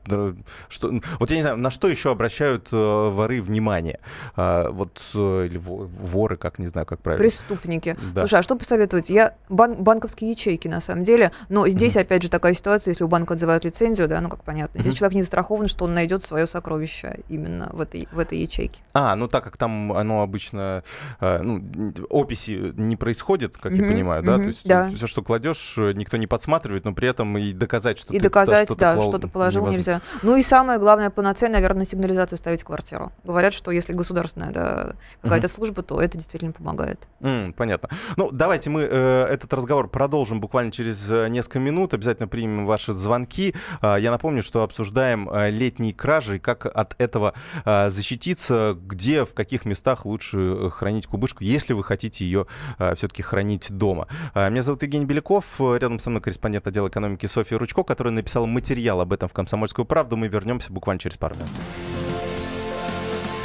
что, 0.68 1.00
вот 1.18 1.30
я 1.30 1.36
не 1.36 1.42
знаю, 1.42 1.56
на 1.56 1.70
что 1.70 1.88
еще 1.88 2.10
обращают 2.10 2.68
воры 2.70 3.40
внимание? 3.40 4.00
А, 4.36 4.70
вот 4.70 5.00
э, 5.14 5.46
или 5.46 5.58
воры, 5.58 6.36
как 6.36 6.58
не 6.58 6.66
знаю, 6.66 6.86
как 6.86 7.00
правильно. 7.00 7.22
Преступники. 7.22 7.96
Да. 8.14 8.22
Слушай, 8.22 8.40
а 8.40 8.42
что 8.42 8.56
посоветовать? 8.56 9.10
Я 9.10 9.34
бан- 9.48 9.76
банковские 9.76 10.30
ячейки 10.30 10.68
на 10.68 10.80
самом 10.80 11.04
деле, 11.04 11.32
но 11.48 11.68
здесь 11.68 11.96
mm-hmm. 11.96 12.00
опять 12.00 12.22
же 12.22 12.28
такая 12.28 12.54
ситуация, 12.54 12.92
если 12.92 13.04
у 13.04 13.08
банка 13.08 13.34
отзывают 13.34 13.64
лицензию, 13.64 14.08
да, 14.08 14.20
ну 14.20 14.28
как 14.28 14.42
понятно, 14.44 14.80
здесь 14.80 14.94
mm-hmm. 14.94 14.96
человек 14.96 15.14
не 15.16 15.22
застрахован, 15.22 15.68
что 15.68 15.84
он 15.84 15.94
найдет 15.94 16.24
свое 16.24 16.46
сокровище 16.46 17.20
именно 17.28 17.68
в 17.72 17.80
этой 17.80 18.08
в 18.12 18.18
этой 18.18 18.38
ячейке. 18.38 18.80
А, 18.94 19.14
ну 19.16 19.28
так 19.28 19.44
как 19.44 19.56
там 19.56 19.92
оно 19.92 20.22
обычно, 20.22 20.82
э, 21.20 21.42
ну 21.42 21.62
описи 22.08 22.72
не 22.76 22.96
происходит, 22.96 23.56
как 23.56 23.72
mm-hmm. 23.72 23.82
я 23.82 23.88
понимаю, 23.88 24.22
да, 24.22 24.36
то 24.36 24.42
есть 24.42 24.66
да. 24.66 24.88
все, 24.88 25.06
что 25.06 25.22
кладешь, 25.22 25.74
никто 25.76 26.16
не 26.16 26.26
подсматривает, 26.26 26.84
но 26.84 26.92
при 26.92 27.08
этом 27.08 27.36
и 27.38 27.52
доказать, 27.52 27.98
что 27.98 28.12
и 28.12 28.18
ты 28.18 28.24
доказать, 28.24 28.66
что-то 28.66 28.80
да, 28.80 28.94
клал, 28.94 29.08
что-то 29.08 29.28
положил 29.28 29.62
невозможно. 29.62 29.78
нельзя. 29.78 30.02
Ну 30.22 30.36
и 30.36 30.42
самое 30.42 30.78
главное, 30.78 31.10
полноценно, 31.10 31.58
наверное, 31.58 31.86
сигнализацию 31.86 32.38
ставить 32.38 32.62
в 32.62 32.64
квартиру. 32.64 33.12
Говорят, 33.24 33.52
что 33.52 33.70
если 33.70 33.92
государственная 34.08 34.52
да, 34.52 34.92
какая-то 35.22 35.46
угу. 35.46 35.54
служба, 35.54 35.82
то 35.82 36.00
это 36.00 36.16
действительно 36.16 36.52
помогает. 36.52 37.08
Mm, 37.20 37.52
понятно. 37.52 37.90
Ну, 38.16 38.30
давайте 38.32 38.70
мы 38.70 38.82
э, 38.82 39.26
этот 39.30 39.52
разговор 39.52 39.88
продолжим 39.88 40.40
буквально 40.40 40.72
через 40.72 41.08
э, 41.10 41.28
несколько 41.28 41.58
минут. 41.58 41.94
Обязательно 41.94 42.26
примем 42.26 42.66
ваши 42.66 42.92
звонки. 42.92 43.54
Э, 43.82 43.96
я 44.00 44.10
напомню, 44.10 44.42
что 44.42 44.62
обсуждаем 44.62 45.28
э, 45.28 45.50
летние 45.50 45.92
кражи 45.92 46.36
и 46.36 46.38
как 46.38 46.64
от 46.66 46.94
этого 46.98 47.34
э, 47.64 47.90
защититься, 47.90 48.76
где, 48.80 49.24
в 49.24 49.34
каких 49.34 49.64
местах 49.66 50.06
лучше 50.06 50.38
э, 50.38 50.70
хранить 50.70 51.06
кубышку, 51.06 51.44
если 51.44 51.74
вы 51.74 51.84
хотите 51.84 52.24
ее 52.24 52.46
э, 52.78 52.94
все-таки 52.94 53.22
хранить 53.22 53.70
дома. 53.70 54.08
Э, 54.34 54.48
меня 54.48 54.62
зовут 54.62 54.82
Евгений 54.82 55.06
Беляков. 55.06 55.60
Рядом 55.60 55.98
со 55.98 56.10
мной 56.10 56.22
корреспондент 56.22 56.66
отдела 56.66 56.88
экономики 56.88 57.26
Софья 57.26 57.58
Ручко, 57.58 57.82
которая 57.82 58.12
написала 58.14 58.46
материал 58.46 59.00
об 59.00 59.12
этом 59.12 59.28
в 59.28 59.32
«Комсомольскую 59.32 59.84
правду». 59.84 60.16
Мы 60.16 60.28
вернемся 60.28 60.72
буквально 60.72 60.98
через 60.98 61.18
пару 61.18 61.34
минут. 61.34 61.50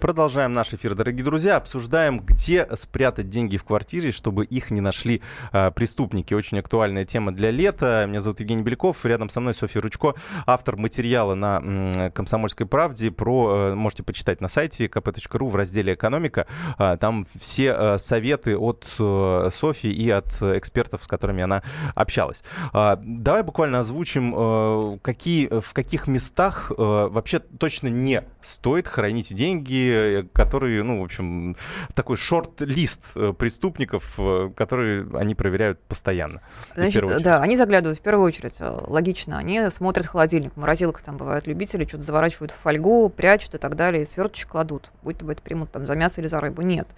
Продолжаем 0.00 0.54
наш 0.54 0.72
эфир, 0.72 0.94
дорогие 0.94 1.22
друзья. 1.22 1.56
Обсуждаем, 1.56 2.20
где 2.20 2.66
спрятать 2.74 3.28
деньги 3.28 3.58
в 3.58 3.64
квартире, 3.64 4.12
чтобы 4.12 4.46
их 4.46 4.70
не 4.70 4.80
нашли 4.80 5.20
э, 5.52 5.70
преступники. 5.72 6.32
Очень 6.32 6.58
актуальная 6.58 7.04
тема 7.04 7.32
для 7.32 7.50
лета. 7.50 8.06
Меня 8.08 8.22
зовут 8.22 8.40
Евгений 8.40 8.62
Беляков. 8.62 9.04
Рядом 9.04 9.28
со 9.28 9.40
мной 9.40 9.54
Софья 9.54 9.82
Ручко, 9.82 10.14
автор 10.46 10.76
материала 10.76 11.34
на 11.34 11.58
м, 11.58 12.12
«Комсомольской 12.12 12.66
правде». 12.66 13.10
Про, 13.10 13.72
э, 13.72 13.74
можете 13.74 14.02
почитать 14.02 14.40
на 14.40 14.48
сайте 14.48 14.86
kp.ru 14.86 15.48
в 15.48 15.54
разделе 15.54 15.92
«Экономика». 15.92 16.46
Э, 16.78 16.96
там 16.98 17.26
все 17.38 17.74
э, 17.76 17.98
советы 17.98 18.56
от 18.56 18.86
э, 18.98 19.50
Софьи 19.52 19.92
и 19.92 20.08
от 20.08 20.40
экспертов, 20.40 21.04
с 21.04 21.06
которыми 21.06 21.42
она 21.42 21.62
общалась. 21.94 22.42
Э, 22.72 22.96
давай 23.02 23.42
буквально 23.42 23.80
озвучим, 23.80 24.34
э, 24.34 24.98
какие, 25.02 25.60
в 25.60 25.74
каких 25.74 26.06
местах 26.06 26.72
э, 26.72 26.74
вообще 26.78 27.38
точно 27.40 27.88
не 27.88 28.24
стоит 28.40 28.88
хранить 28.88 29.34
деньги, 29.34 29.89
которые, 30.32 30.82
ну, 30.82 31.00
в 31.00 31.04
общем, 31.04 31.56
такой 31.94 32.16
шорт-лист 32.16 33.12
э, 33.16 33.32
преступников, 33.32 34.14
э, 34.18 34.50
которые 34.56 35.06
они 35.14 35.34
проверяют 35.34 35.80
постоянно. 35.80 36.40
Значит, 36.74 37.04
да, 37.22 37.40
они 37.40 37.56
заглядывают 37.56 37.98
в 37.98 38.02
первую 38.02 38.26
очередь, 38.26 38.56
э, 38.60 38.78
логично, 38.86 39.38
они 39.38 39.68
смотрят 39.70 40.06
холодильник, 40.06 40.52
в 40.54 40.56
морозилках 40.56 41.02
там 41.02 41.16
бывают 41.16 41.46
любители, 41.46 41.84
что-то 41.84 42.04
заворачивают 42.04 42.52
в 42.52 42.56
фольгу, 42.56 43.08
прячут 43.08 43.54
и 43.54 43.58
так 43.58 43.76
далее, 43.76 44.04
и 44.04 44.06
сверточек 44.06 44.48
кладут, 44.50 44.90
будь 45.02 45.22
бы 45.22 45.32
это 45.32 45.42
примут 45.42 45.72
там 45.72 45.86
за 45.86 45.94
мясо 45.94 46.20
или 46.20 46.28
за 46.28 46.38
рыбу, 46.38 46.62
нет, 46.62 46.88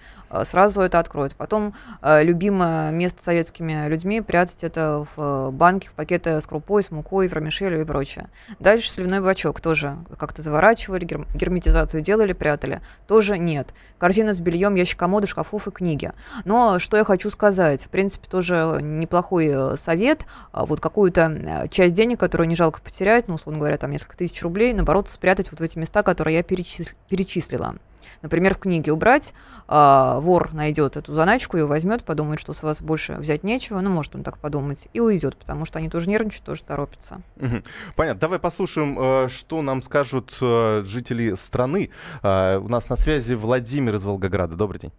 сразу 0.45 0.81
это 0.83 0.99
откроют. 0.99 1.35
Потом 1.35 1.75
любимое 2.03 2.91
место 2.91 3.23
советскими 3.23 3.89
людьми 3.89 4.21
прятать 4.21 4.63
это 4.65 5.07
в 5.17 5.51
банке, 5.51 5.89
в 5.89 5.93
пакеты 5.93 6.41
с 6.41 6.47
крупой, 6.47 6.83
с 6.83 6.91
мукой, 6.91 7.29
вермишелью 7.29 7.81
и 7.81 7.85
прочее. 7.85 8.29
Дальше 8.59 8.91
сливной 8.91 9.21
бачок 9.21 9.61
тоже 9.61 9.97
как-то 10.19 10.43
заворачивали, 10.43 11.05
герметизацию 11.05 12.03
делали, 12.03 12.33
прятали 12.33 12.82
тоже 13.07 13.39
нет. 13.39 13.75
Корзина 13.99 14.35
с 14.35 14.41
бельем, 14.41 14.75
ящик 14.75 14.99
комода, 14.99 15.27
шкафов 15.27 15.69
и 15.69 15.71
книги. 15.71 16.13
Но 16.45 16.79
что 16.79 16.97
я 16.97 17.05
хочу 17.05 17.31
сказать, 17.31 17.85
в 17.85 17.89
принципе, 17.89 18.29
тоже 18.29 18.79
неплохой 18.81 19.51
э, 19.53 19.77
совет. 19.77 20.27
А 20.53 20.67
вот 20.67 20.81
какую-то 20.81 21.31
э, 21.31 21.69
часть 21.69 21.95
денег, 21.95 22.19
которую 22.21 22.49
не 22.49 22.57
жалко 22.57 22.81
потерять, 22.81 23.29
ну, 23.29 23.35
условно 23.35 23.59
говоря, 23.61 23.79
там 23.79 23.91
несколько 23.91 24.17
тысяч 24.17 24.43
рублей, 24.43 24.73
наоборот, 24.73 25.09
спрятать 25.09 25.51
вот 25.51 25.61
в 25.61 25.63
эти 25.63 25.79
места, 25.79 26.03
которые 26.03 26.37
я 26.37 26.43
перечислила. 26.43 27.77
Например, 28.23 28.55
в 28.55 28.59
книге 28.59 28.93
убрать, 28.93 29.35
э, 29.69 30.19
вор 30.19 30.53
найдет 30.53 30.97
эту 30.97 31.15
заначку, 31.15 31.57
ее 31.57 31.67
возьмет, 31.67 32.05
подумает, 32.05 32.41
что 32.41 32.53
с 32.53 32.63
вас 32.63 32.83
больше 32.83 33.15
взять 33.15 33.45
нечего, 33.45 33.81
ну, 33.81 33.91
может 33.91 34.15
он 34.15 34.23
так 34.23 34.39
подумать, 34.39 34.89
и 34.93 35.01
уйдет, 35.01 35.37
потому 35.37 35.65
что 35.65 35.79
они 35.79 35.89
тоже 35.89 36.09
нервничают, 36.09 36.45
тоже 36.45 36.63
торопятся. 36.63 37.23
Угу. 37.37 37.63
Понятно. 37.97 38.21
Давай 38.21 38.39
послушаем, 38.39 38.99
э, 38.99 39.29
что 39.29 39.63
нам 39.63 39.83
скажут 39.83 40.37
э, 40.41 40.83
жители 40.85 41.35
страны. 41.35 41.91
Э, 42.23 42.59
у 42.59 42.69
нас 42.69 42.89
на 42.89 42.97
связи 42.97 43.35
Владимир 43.35 43.95
из 43.97 44.05
Волгограда. 44.05 44.57
Добрый 44.57 44.81
день. 44.81 44.93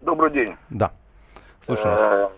Добрый 0.00 0.30
день. 0.30 0.56
Да. 0.70 0.92
Слушаю 1.64 1.92
вас. 1.92 2.02
Э, 2.02 2.28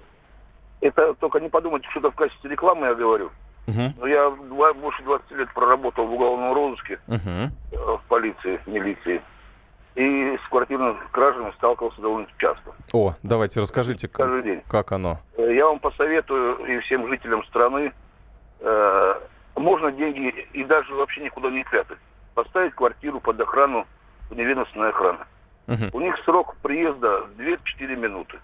это 0.80 1.14
только 1.14 1.38
не 1.40 1.48
подумайте, 1.48 1.88
что 1.90 2.00
это 2.00 2.10
в 2.10 2.14
качестве 2.14 2.50
рекламы 2.50 2.86
я 2.86 2.94
говорю. 2.94 3.30
Uh-huh. 3.66 3.92
Но 3.96 4.06
я 4.08 4.30
больше 4.74 5.02
20 5.04 5.30
лет 5.32 5.54
проработал 5.54 6.06
в 6.06 6.12
уголовном 6.12 6.52
розыске, 6.52 6.98
uh-huh. 7.06 7.50
в 7.70 8.02
полиции, 8.08 8.56
в 8.56 8.66
милиции 8.66 9.22
и 9.94 10.38
с 10.44 10.48
квартирными 10.48 10.96
кражами 11.10 11.52
сталкивался 11.56 12.00
довольно 12.00 12.28
часто. 12.38 12.72
О, 12.92 13.14
давайте 13.22 13.60
расскажите, 13.60 14.08
как, 14.08 14.42
день. 14.42 14.62
как 14.68 14.92
оно. 14.92 15.18
Э, 15.36 15.54
я 15.54 15.66
вам 15.66 15.78
посоветую 15.80 16.56
и 16.64 16.78
всем 16.80 17.06
жителям 17.08 17.44
страны, 17.44 17.92
э, 18.60 19.14
можно 19.56 19.92
деньги 19.92 20.46
и 20.52 20.64
даже 20.64 20.94
вообще 20.94 21.22
никуда 21.22 21.50
не 21.50 21.64
прятать. 21.64 21.98
Поставить 22.34 22.74
квартиру 22.74 23.20
под 23.20 23.40
охрану 23.40 23.86
неведомственной 24.30 24.90
охраны. 24.90 25.24
Угу. 25.68 25.90
У 25.92 26.00
них 26.00 26.16
срок 26.24 26.56
приезда 26.62 27.26
2-4 27.38 27.96
минуты. 27.96 28.38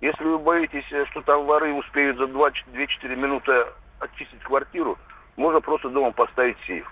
Если 0.00 0.24
вы 0.24 0.38
боитесь, 0.38 0.90
э, 0.92 1.04
что 1.10 1.22
там 1.22 1.44
воры 1.44 1.72
успеют 1.72 2.18
за 2.18 2.24
2-4 2.24 3.16
минуты 3.16 3.66
очистить 3.98 4.40
квартиру, 4.42 4.96
можно 5.36 5.60
просто 5.60 5.88
дома 5.90 6.12
поставить 6.12 6.56
сейф. 6.66 6.90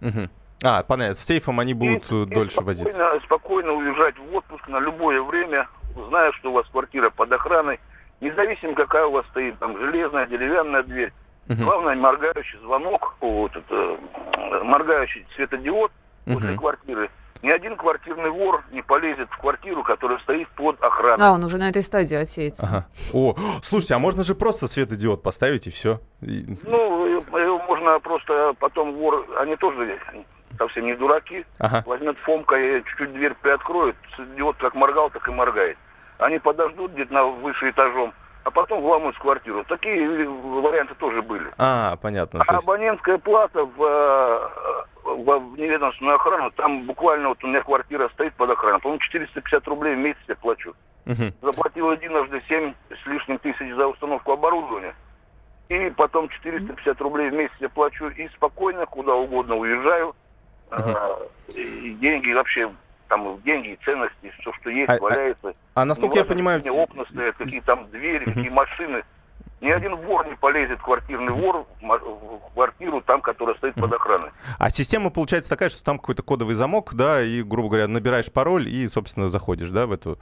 Угу. 0.00 0.28
А, 0.62 0.82
понятно, 0.82 1.14
с 1.14 1.24
сейфом 1.24 1.60
они 1.60 1.74
будут 1.74 2.10
и, 2.10 2.26
дольше 2.26 2.46
и 2.46 2.62
спокойно, 2.62 2.66
возиться. 2.66 3.20
Спокойно 3.24 3.72
уезжать 3.72 4.14
в 4.18 4.34
отпуск 4.34 4.66
на 4.68 4.80
любое 4.80 5.22
время, 5.22 5.68
зная, 6.08 6.32
что 6.32 6.50
у 6.50 6.54
вас 6.54 6.66
квартира 6.68 7.10
под 7.10 7.32
охраной, 7.32 7.78
независимо 8.20 8.74
какая 8.74 9.06
у 9.06 9.12
вас 9.12 9.26
стоит, 9.26 9.58
там 9.58 9.78
железная, 9.78 10.26
деревянная 10.26 10.82
дверь. 10.82 11.12
Угу. 11.48 11.62
Главное, 11.62 11.94
моргающий 11.94 12.58
звонок, 12.58 13.16
вот 13.20 13.52
это, 13.56 13.98
моргающий 14.64 15.26
светодиод 15.34 15.92
угу. 16.26 16.34
возле 16.34 16.56
квартиры. 16.56 17.08
Ни 17.40 17.50
один 17.50 17.76
квартирный 17.76 18.30
вор 18.30 18.64
не 18.72 18.82
полезет 18.82 19.28
в 19.30 19.38
квартиру, 19.38 19.84
которая 19.84 20.18
стоит 20.18 20.48
под 20.56 20.82
охраной. 20.82 21.24
А, 21.24 21.32
он 21.32 21.44
уже 21.44 21.56
на 21.56 21.68
этой 21.68 21.82
стадии 21.82 22.16
отсеется. 22.16 22.66
Ага. 22.66 22.86
О, 23.14 23.36
слушайте, 23.62 23.94
а 23.94 24.00
можно 24.00 24.24
же 24.24 24.34
просто 24.34 24.66
светодиод 24.66 25.22
поставить 25.22 25.68
и 25.68 25.70
все? 25.70 26.00
Ну, 26.20 27.22
можно 27.68 28.00
просто 28.00 28.54
потом 28.58 28.94
вор, 28.94 29.24
они 29.38 29.54
тоже 29.54 30.00
совсем 30.58 30.84
не 30.84 30.94
дураки, 30.94 31.46
ага. 31.58 31.82
возьмет 31.86 32.18
Фомка 32.18 32.56
и 32.56 32.82
чуть-чуть 32.84 33.12
дверь 33.12 33.34
приоткроет, 33.40 33.96
идиот 34.18 34.56
как 34.58 34.74
моргал, 34.74 35.10
так 35.10 35.26
и 35.28 35.30
моргает. 35.30 35.78
Они 36.18 36.38
подождут 36.38 36.92
где-то 36.92 37.14
на 37.14 37.24
выше 37.24 37.70
этажом, 37.70 38.12
а 38.44 38.50
потом 38.50 38.82
вламывают 38.82 39.16
в 39.16 39.20
квартиру. 39.20 39.64
Такие 39.68 40.28
варианты 40.28 40.94
тоже 40.96 41.22
были. 41.22 41.48
А, 41.58 41.96
понятно. 42.02 42.42
А 42.46 42.54
есть... 42.54 42.64
абонентская 42.64 43.18
плата 43.18 43.64
в, 43.64 43.82
э, 43.82 44.84
в, 45.04 45.38
в 45.38 45.58
неведомственную 45.58 46.16
охрану, 46.16 46.50
там 46.52 46.84
буквально 46.86 47.28
вот 47.28 47.42
у 47.44 47.46
меня 47.46 47.62
квартира 47.62 48.08
стоит 48.10 48.34
под 48.34 48.50
охраной, 48.50 48.80
по-моему, 48.80 49.00
450 49.00 49.68
рублей 49.68 49.94
в 49.94 49.98
месяц 49.98 50.20
я 50.28 50.36
плачу. 50.36 50.74
Угу. 51.06 51.32
Заплатил 51.42 51.92
единожды 51.92 52.42
7 52.48 52.74
с 52.90 53.06
лишним 53.06 53.38
тысяч 53.38 53.74
за 53.74 53.86
установку 53.86 54.32
оборудования. 54.32 54.94
И 55.68 55.90
потом 55.90 56.28
450 56.28 57.00
рублей 57.00 57.30
в 57.30 57.34
месяц 57.34 57.54
я 57.60 57.68
плачу 57.68 58.08
и 58.08 58.28
спокойно 58.28 58.86
куда 58.86 59.14
угодно 59.14 59.56
уезжаю. 59.56 60.14
Uh-huh. 60.70 61.30
И 61.54 61.96
деньги 62.00 62.32
вообще, 62.32 62.70
там 63.08 63.40
деньги, 63.42 63.78
ценности, 63.84 64.32
все, 64.40 64.52
что 64.52 64.70
есть, 64.70 64.90
а, 64.90 64.98
валяется. 64.98 65.54
А, 65.74 65.82
а 65.82 65.84
насколько 65.84 66.16
ну, 66.16 66.20
я 66.20 66.24
понимаю... 66.24 66.62
Окна 66.74 67.04
стоят, 67.10 67.36
какие 67.36 67.60
там 67.60 67.90
двери, 67.90 68.26
uh-huh. 68.26 68.34
какие 68.34 68.50
машины. 68.50 69.02
Ни 69.60 69.70
один 69.70 69.96
вор 69.96 70.28
не 70.28 70.36
полезет, 70.36 70.80
квартирный 70.80 71.32
вор, 71.32 71.66
в 71.82 72.52
квартиру, 72.54 73.00
там, 73.00 73.18
которая 73.18 73.56
стоит 73.56 73.74
под 73.74 73.92
охраной. 73.92 74.30
А 74.56 74.70
система 74.70 75.10
получается 75.10 75.50
такая, 75.50 75.68
что 75.68 75.82
там 75.82 75.98
какой-то 75.98 76.22
кодовый 76.22 76.54
замок, 76.54 76.94
да, 76.94 77.22
и, 77.22 77.42
грубо 77.42 77.70
говоря, 77.70 77.88
набираешь 77.88 78.30
пароль 78.30 78.68
и, 78.68 78.86
собственно, 78.86 79.28
заходишь, 79.28 79.70
да, 79.70 79.86
в 79.86 79.92
эту 79.92 80.16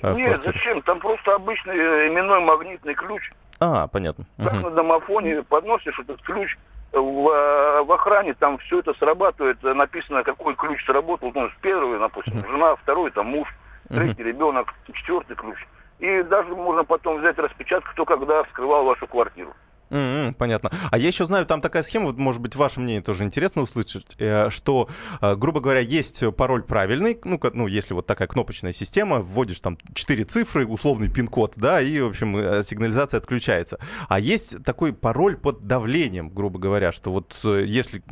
э, 0.00 0.10
в 0.10 0.16
Нет, 0.16 0.42
зачем? 0.42 0.80
Там 0.82 1.00
просто 1.00 1.34
обычный 1.34 1.76
э, 1.76 2.08
именной 2.08 2.40
магнитный 2.40 2.94
ключ. 2.94 3.30
А, 3.60 3.88
понятно. 3.88 4.26
Как 4.38 4.54
угу. 4.54 4.60
на 4.62 4.70
домофоне 4.70 5.42
подносишь 5.42 5.98
этот 5.98 6.22
ключ, 6.22 6.56
в, 6.92 7.84
в 7.84 7.92
охране 7.92 8.34
там 8.34 8.58
все 8.58 8.80
это 8.80 8.94
срабатывает, 8.94 9.62
написано, 9.62 10.22
какой 10.22 10.54
ключ 10.54 10.84
сработал, 10.84 11.32
ну, 11.34 11.50
первый, 11.60 11.98
допустим, 11.98 12.44
жена, 12.48 12.76
второй, 12.76 13.10
там 13.10 13.26
муж, 13.26 13.48
третий 13.88 14.22
ребенок, 14.22 14.72
четвертый 14.92 15.36
ключ. 15.36 15.58
И 15.98 16.22
даже 16.22 16.54
можно 16.54 16.84
потом 16.84 17.18
взять 17.18 17.38
распечатку, 17.38 17.90
кто 17.92 18.04
когда 18.04 18.44
вскрывал 18.44 18.84
вашу 18.84 19.06
квартиру. 19.06 19.52
Mm-hmm, 19.90 20.34
понятно. 20.34 20.70
А 20.90 20.98
я 20.98 21.08
еще 21.08 21.24
знаю, 21.24 21.46
там 21.46 21.60
такая 21.60 21.82
схема, 21.82 22.12
может 22.12 22.42
быть, 22.42 22.54
ваше 22.56 22.80
мнение 22.80 23.02
тоже 23.02 23.24
интересно 23.24 23.62
услышать, 23.62 24.16
э, 24.18 24.50
что, 24.50 24.88
э, 25.20 25.34
грубо 25.34 25.60
говоря, 25.60 25.80
есть 25.80 26.22
пароль 26.36 26.62
правильный, 26.62 27.18
ну, 27.24 27.40
ну, 27.54 27.66
если 27.66 27.94
вот 27.94 28.06
такая 28.06 28.28
кнопочная 28.28 28.72
система, 28.72 29.20
вводишь 29.20 29.60
там 29.60 29.78
4 29.94 30.24
цифры, 30.24 30.66
условный 30.66 31.08
пин-код, 31.08 31.54
да, 31.56 31.80
и, 31.80 32.00
в 32.00 32.08
общем, 32.08 32.36
э, 32.36 32.62
сигнализация 32.62 33.18
отключается. 33.18 33.78
А 34.08 34.20
есть 34.20 34.62
такой 34.62 34.92
пароль 34.92 35.36
под 35.36 35.66
давлением, 35.66 36.28
грубо 36.30 36.58
говоря, 36.58 36.92
что 36.92 37.10
вот 37.10 37.34
если 37.44 38.02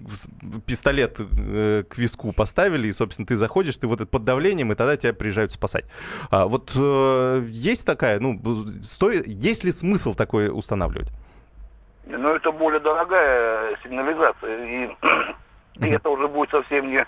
пистолет 0.65 1.19
к 1.19 1.99
виску 1.99 2.33
поставили, 2.33 2.89
и, 2.89 2.93
собственно, 2.93 3.27
ты 3.27 3.37
заходишь, 3.37 3.77
ты 3.77 3.87
вот 3.87 4.01
это 4.01 4.07
под 4.07 4.25
давлением, 4.25 4.73
и 4.73 4.75
тогда 4.75 4.97
тебя 4.97 5.13
приезжают 5.13 5.53
спасать. 5.53 5.85
А 6.31 6.47
вот 6.47 6.75
есть 7.49 7.85
такая, 7.85 8.19
ну, 8.21 8.41
стоит, 8.83 9.27
есть 9.27 9.65
ли 9.65 9.73
смысл 9.73 10.15
такое 10.15 10.51
устанавливать? 10.51 11.13
Но 12.07 12.35
это 12.35 12.53
более 12.53 12.81
дорогая 12.81 13.77
сигнализация. 13.83 14.65
И, 14.65 14.97
и 15.87 15.89
это 15.91 16.09
уже 16.09 16.29
будет 16.29 16.51
совсем 16.51 16.89
не 16.89 17.05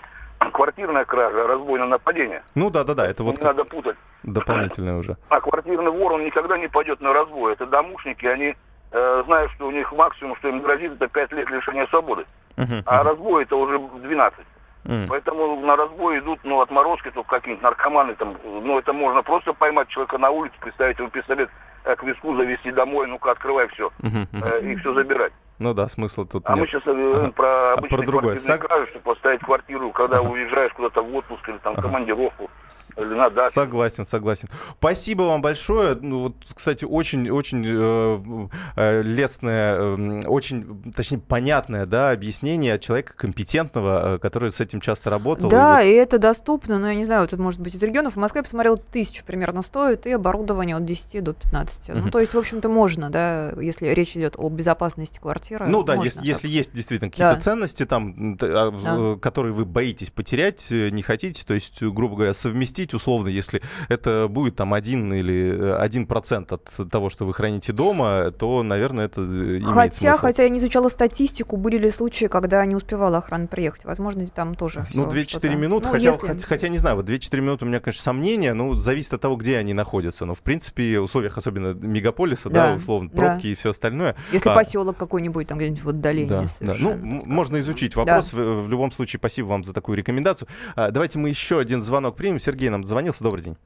квартирная 0.51 1.05
кража, 1.05 1.43
а 1.43 1.47
разбойное 1.47 1.87
нападение. 1.87 2.43
Ну 2.55 2.69
да, 2.69 2.83
да, 2.83 2.93
да, 2.93 3.07
это 3.07 3.23
вот. 3.23 3.37
Не 3.37 3.43
надо 3.43 3.63
путать. 3.63 3.97
Дополнительное 4.23 4.97
уже. 4.97 5.17
А 5.29 5.39
квартирный 5.39 5.91
вор, 5.91 6.13
он 6.13 6.25
никогда 6.25 6.57
не 6.57 6.67
пойдет 6.67 7.01
на 7.01 7.13
разбой. 7.13 7.53
Это 7.53 7.65
домушники, 7.65 8.25
они 8.25 8.55
э, 8.91 9.23
знают, 9.25 9.51
что 9.53 9.67
у 9.67 9.71
них 9.71 9.91
максимум, 9.93 10.35
что 10.37 10.49
им 10.49 10.61
грозит, 10.61 10.93
это 10.93 11.07
5 11.07 11.31
лет 11.33 11.49
лишения 11.49 11.87
свободы. 11.87 12.25
Uh-huh. 12.57 12.83
А 12.85 13.03
разбой 13.03 13.43
это 13.43 13.55
уже 13.55 13.79
12. 13.79 14.39
Mm. 14.85 15.07
Поэтому 15.07 15.59
на 15.59 15.75
разбой 15.75 16.19
идут, 16.19 16.39
ну, 16.43 16.61
отморозки, 16.61 17.11
то 17.11 17.23
какие-нибудь 17.23 17.63
наркоманы 17.63 18.15
там, 18.15 18.37
ну, 18.43 18.79
это 18.79 18.93
можно 18.93 19.21
просто 19.21 19.53
поймать 19.53 19.89
человека 19.89 20.17
на 20.17 20.29
улице, 20.29 20.55
представить 20.59 20.97
его 20.99 21.09
пистолет 21.09 21.49
к 21.95 22.03
виску, 22.03 22.35
завести 22.35 22.71
домой, 22.71 23.07
ну-ка, 23.07 23.31
открывай 23.31 23.67
все, 23.69 23.91
mm-hmm. 24.01 24.61
э, 24.61 24.71
и 24.71 24.75
все 24.77 24.93
забирать. 24.93 25.33
Ну 25.59 25.73
да, 25.73 25.89
смысла 25.89 26.25
тут 26.25 26.43
а 26.45 26.53
нет. 26.53 26.61
мы 26.61 26.67
сейчас 26.67 26.83
ага. 26.85 27.31
про 27.31 27.73
а 27.73 27.81
про 27.81 28.01
другое. 28.05 28.37
Сог... 28.37 28.61
кражи, 28.61 28.87
чтобы 28.91 29.03
поставить 29.03 29.41
квартиру, 29.41 29.91
когда 29.91 30.19
ага. 30.19 30.29
уезжаешь 30.29 30.71
куда-то 30.71 31.01
в 31.01 31.13
отпуск 31.13 31.49
или 31.49 31.57
там 31.57 31.73
ага. 31.73 31.81
командировку, 31.81 32.49
или 32.95 33.13
на 33.17 33.29
дачу. 33.29 33.53
Согласен, 33.53 34.05
согласен. 34.05 34.47
Спасибо 34.77 35.23
вам 35.23 35.41
большое. 35.41 35.97
Ну, 35.99 36.23
вот, 36.23 36.35
кстати, 36.55 36.85
очень, 36.85 37.29
очень 37.29 37.65
э, 37.67 38.47
э, 38.77 39.01
лестное, 39.01 39.77
э, 39.77 40.21
очень, 40.27 40.81
точнее, 40.95 41.19
понятное, 41.19 41.85
да, 41.85 42.11
объяснение 42.11 42.75
от 42.75 42.81
человека 42.81 43.13
компетентного, 43.17 44.15
э, 44.15 44.17
который 44.19 44.51
с 44.51 44.61
этим 44.61 44.79
часто 44.79 45.09
работал. 45.09 45.49
Да, 45.49 45.81
и, 45.81 45.87
вот... 45.87 45.91
и 45.91 45.95
это 45.95 46.19
доступно, 46.19 46.79
но 46.79 46.87
я 46.87 46.95
не 46.95 47.03
знаю, 47.03 47.25
это 47.25 47.35
может 47.35 47.59
быть 47.59 47.75
из 47.75 47.83
регионов. 47.83 48.13
В 48.13 48.17
Москве 48.17 48.39
я 48.39 48.43
посмотрел, 48.43 48.77
тысячу 48.77 49.25
примерно 49.25 49.61
стоит, 49.61 50.07
и 50.07 50.13
оборудование 50.13 50.77
от 50.77 50.85
10 50.85 51.21
до 51.21 51.33
15. 51.33 51.89
Uh-huh. 51.89 52.01
Ну, 52.01 52.11
то 52.11 52.19
есть, 52.19 52.33
в 52.33 52.37
общем-то, 52.37 52.69
можно, 52.69 53.09
да, 53.09 53.51
если 53.59 53.87
речь 53.87 54.15
идет 54.15 54.35
о 54.37 54.47
безопасности 54.47 55.19
квартиры 55.19 55.48
квартира. 55.49 55.65
Ну 55.67 55.83
да, 55.83 55.95
если, 55.95 56.25
если 56.25 56.47
есть 56.47 56.73
действительно 56.73 57.09
какие-то 57.09 57.35
да. 57.35 57.39
ценности, 57.39 57.85
там, 57.85 58.37
а, 58.41 59.15
да. 59.15 59.19
которые 59.19 59.53
вы 59.53 59.65
боитесь 59.65 60.11
потерять, 60.11 60.67
э, 60.69 60.89
не 60.89 61.01
хотите, 61.01 61.43
то 61.45 61.53
есть, 61.53 61.81
грубо 61.81 62.15
говоря, 62.15 62.33
совместить 62.33 62.93
условно, 62.93 63.27
если 63.29 63.61
это 63.87 64.27
будет 64.29 64.55
там 64.55 64.73
один 64.73 65.13
или 65.13 65.57
э, 65.57 65.75
один 65.77 66.07
процент 66.07 66.51
от 66.51 66.69
того, 66.91 67.09
что 67.09 67.25
вы 67.25 67.33
храните 67.33 67.73
дома, 67.73 68.31
то, 68.31 68.63
наверное, 68.63 69.05
это 69.05 69.21
э, 69.21 69.23
имеет 69.23 69.65
хотя, 69.65 70.11
смысл. 70.11 70.21
Хотя 70.21 70.43
я 70.43 70.49
не 70.49 70.59
изучала 70.59 70.89
статистику, 70.89 71.57
были 71.57 71.77
ли 71.77 71.89
случаи, 71.89 72.25
когда 72.25 72.65
не 72.65 72.75
успевала 72.75 73.17
охрана 73.17 73.47
приехать. 73.47 73.85
Возможно, 73.85 74.25
там 74.27 74.55
тоже 74.55 74.85
Ну, 74.93 75.07
2-4 75.07 75.55
минуты, 75.55 75.87
ну, 75.87 75.93
хотя, 75.93 76.09
если... 76.09 76.27
хотя, 76.27 76.45
хотя, 76.45 76.67
не 76.67 76.77
знаю, 76.77 76.97
вот 76.97 77.09
2-4 77.09 77.41
минуты 77.41 77.65
у 77.65 77.67
меня, 77.67 77.79
конечно, 77.79 78.03
сомнения, 78.03 78.53
ну, 78.53 78.75
зависит 78.75 79.13
от 79.13 79.21
того, 79.21 79.35
где 79.35 79.57
они 79.57 79.73
находятся. 79.73 80.25
Но, 80.25 80.35
в 80.35 80.41
принципе, 80.41 80.99
в 80.99 81.03
условиях 81.03 81.37
особенно 81.37 81.73
мегаполиса, 81.73 82.49
да, 82.49 82.67
да 82.67 82.73
условно, 82.75 83.09
пробки 83.09 83.43
да. 83.43 83.49
и 83.49 83.55
все 83.55 83.71
остальное. 83.71 84.15
Если 84.31 84.49
а... 84.49 84.55
поселок 84.55 84.97
какой-нибудь 84.97 85.38
будет 85.39 85.47
там 85.47 85.57
где-нибудь 85.57 85.83
в 85.83 85.89
отдалении. 85.89 86.29
Да, 86.29 86.45
да. 86.59 86.75
Ну, 86.79 87.21
можно 87.25 87.59
изучить 87.59 87.95
вопрос. 87.95 88.31
Да. 88.31 88.37
В, 88.37 88.65
в 88.65 88.69
любом 88.69 88.91
случае, 88.91 89.19
спасибо 89.19 89.47
вам 89.47 89.63
за 89.63 89.73
такую 89.73 89.97
рекомендацию. 89.97 90.47
А, 90.75 90.91
давайте 90.91 91.17
мы 91.17 91.29
еще 91.29 91.59
один 91.59 91.81
звонок 91.81 92.15
примем. 92.15 92.39
Сергей 92.39 92.69
нам 92.69 92.83
звонился. 92.83 93.23
Добрый 93.23 93.43
день. 93.43 93.57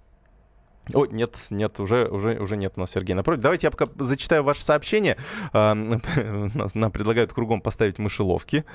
О, 0.91 1.05
нет, 1.05 1.37
нет, 1.49 1.79
уже, 1.79 2.07
уже, 2.07 2.37
уже 2.39 2.57
нет 2.57 2.73
у 2.75 2.81
нас 2.81 2.91
Сергей 2.91 3.13
напротив. 3.15 3.41
Давайте 3.41 3.67
я 3.67 3.71
пока 3.71 3.87
зачитаю 3.99 4.43
ваше 4.43 4.61
сообщение. 4.61 5.17
А, 5.53 5.73
нам 6.73 6.91
предлагают 6.91 7.31
кругом 7.31 7.61
поставить 7.61 7.99
мышеловки. 7.99 8.65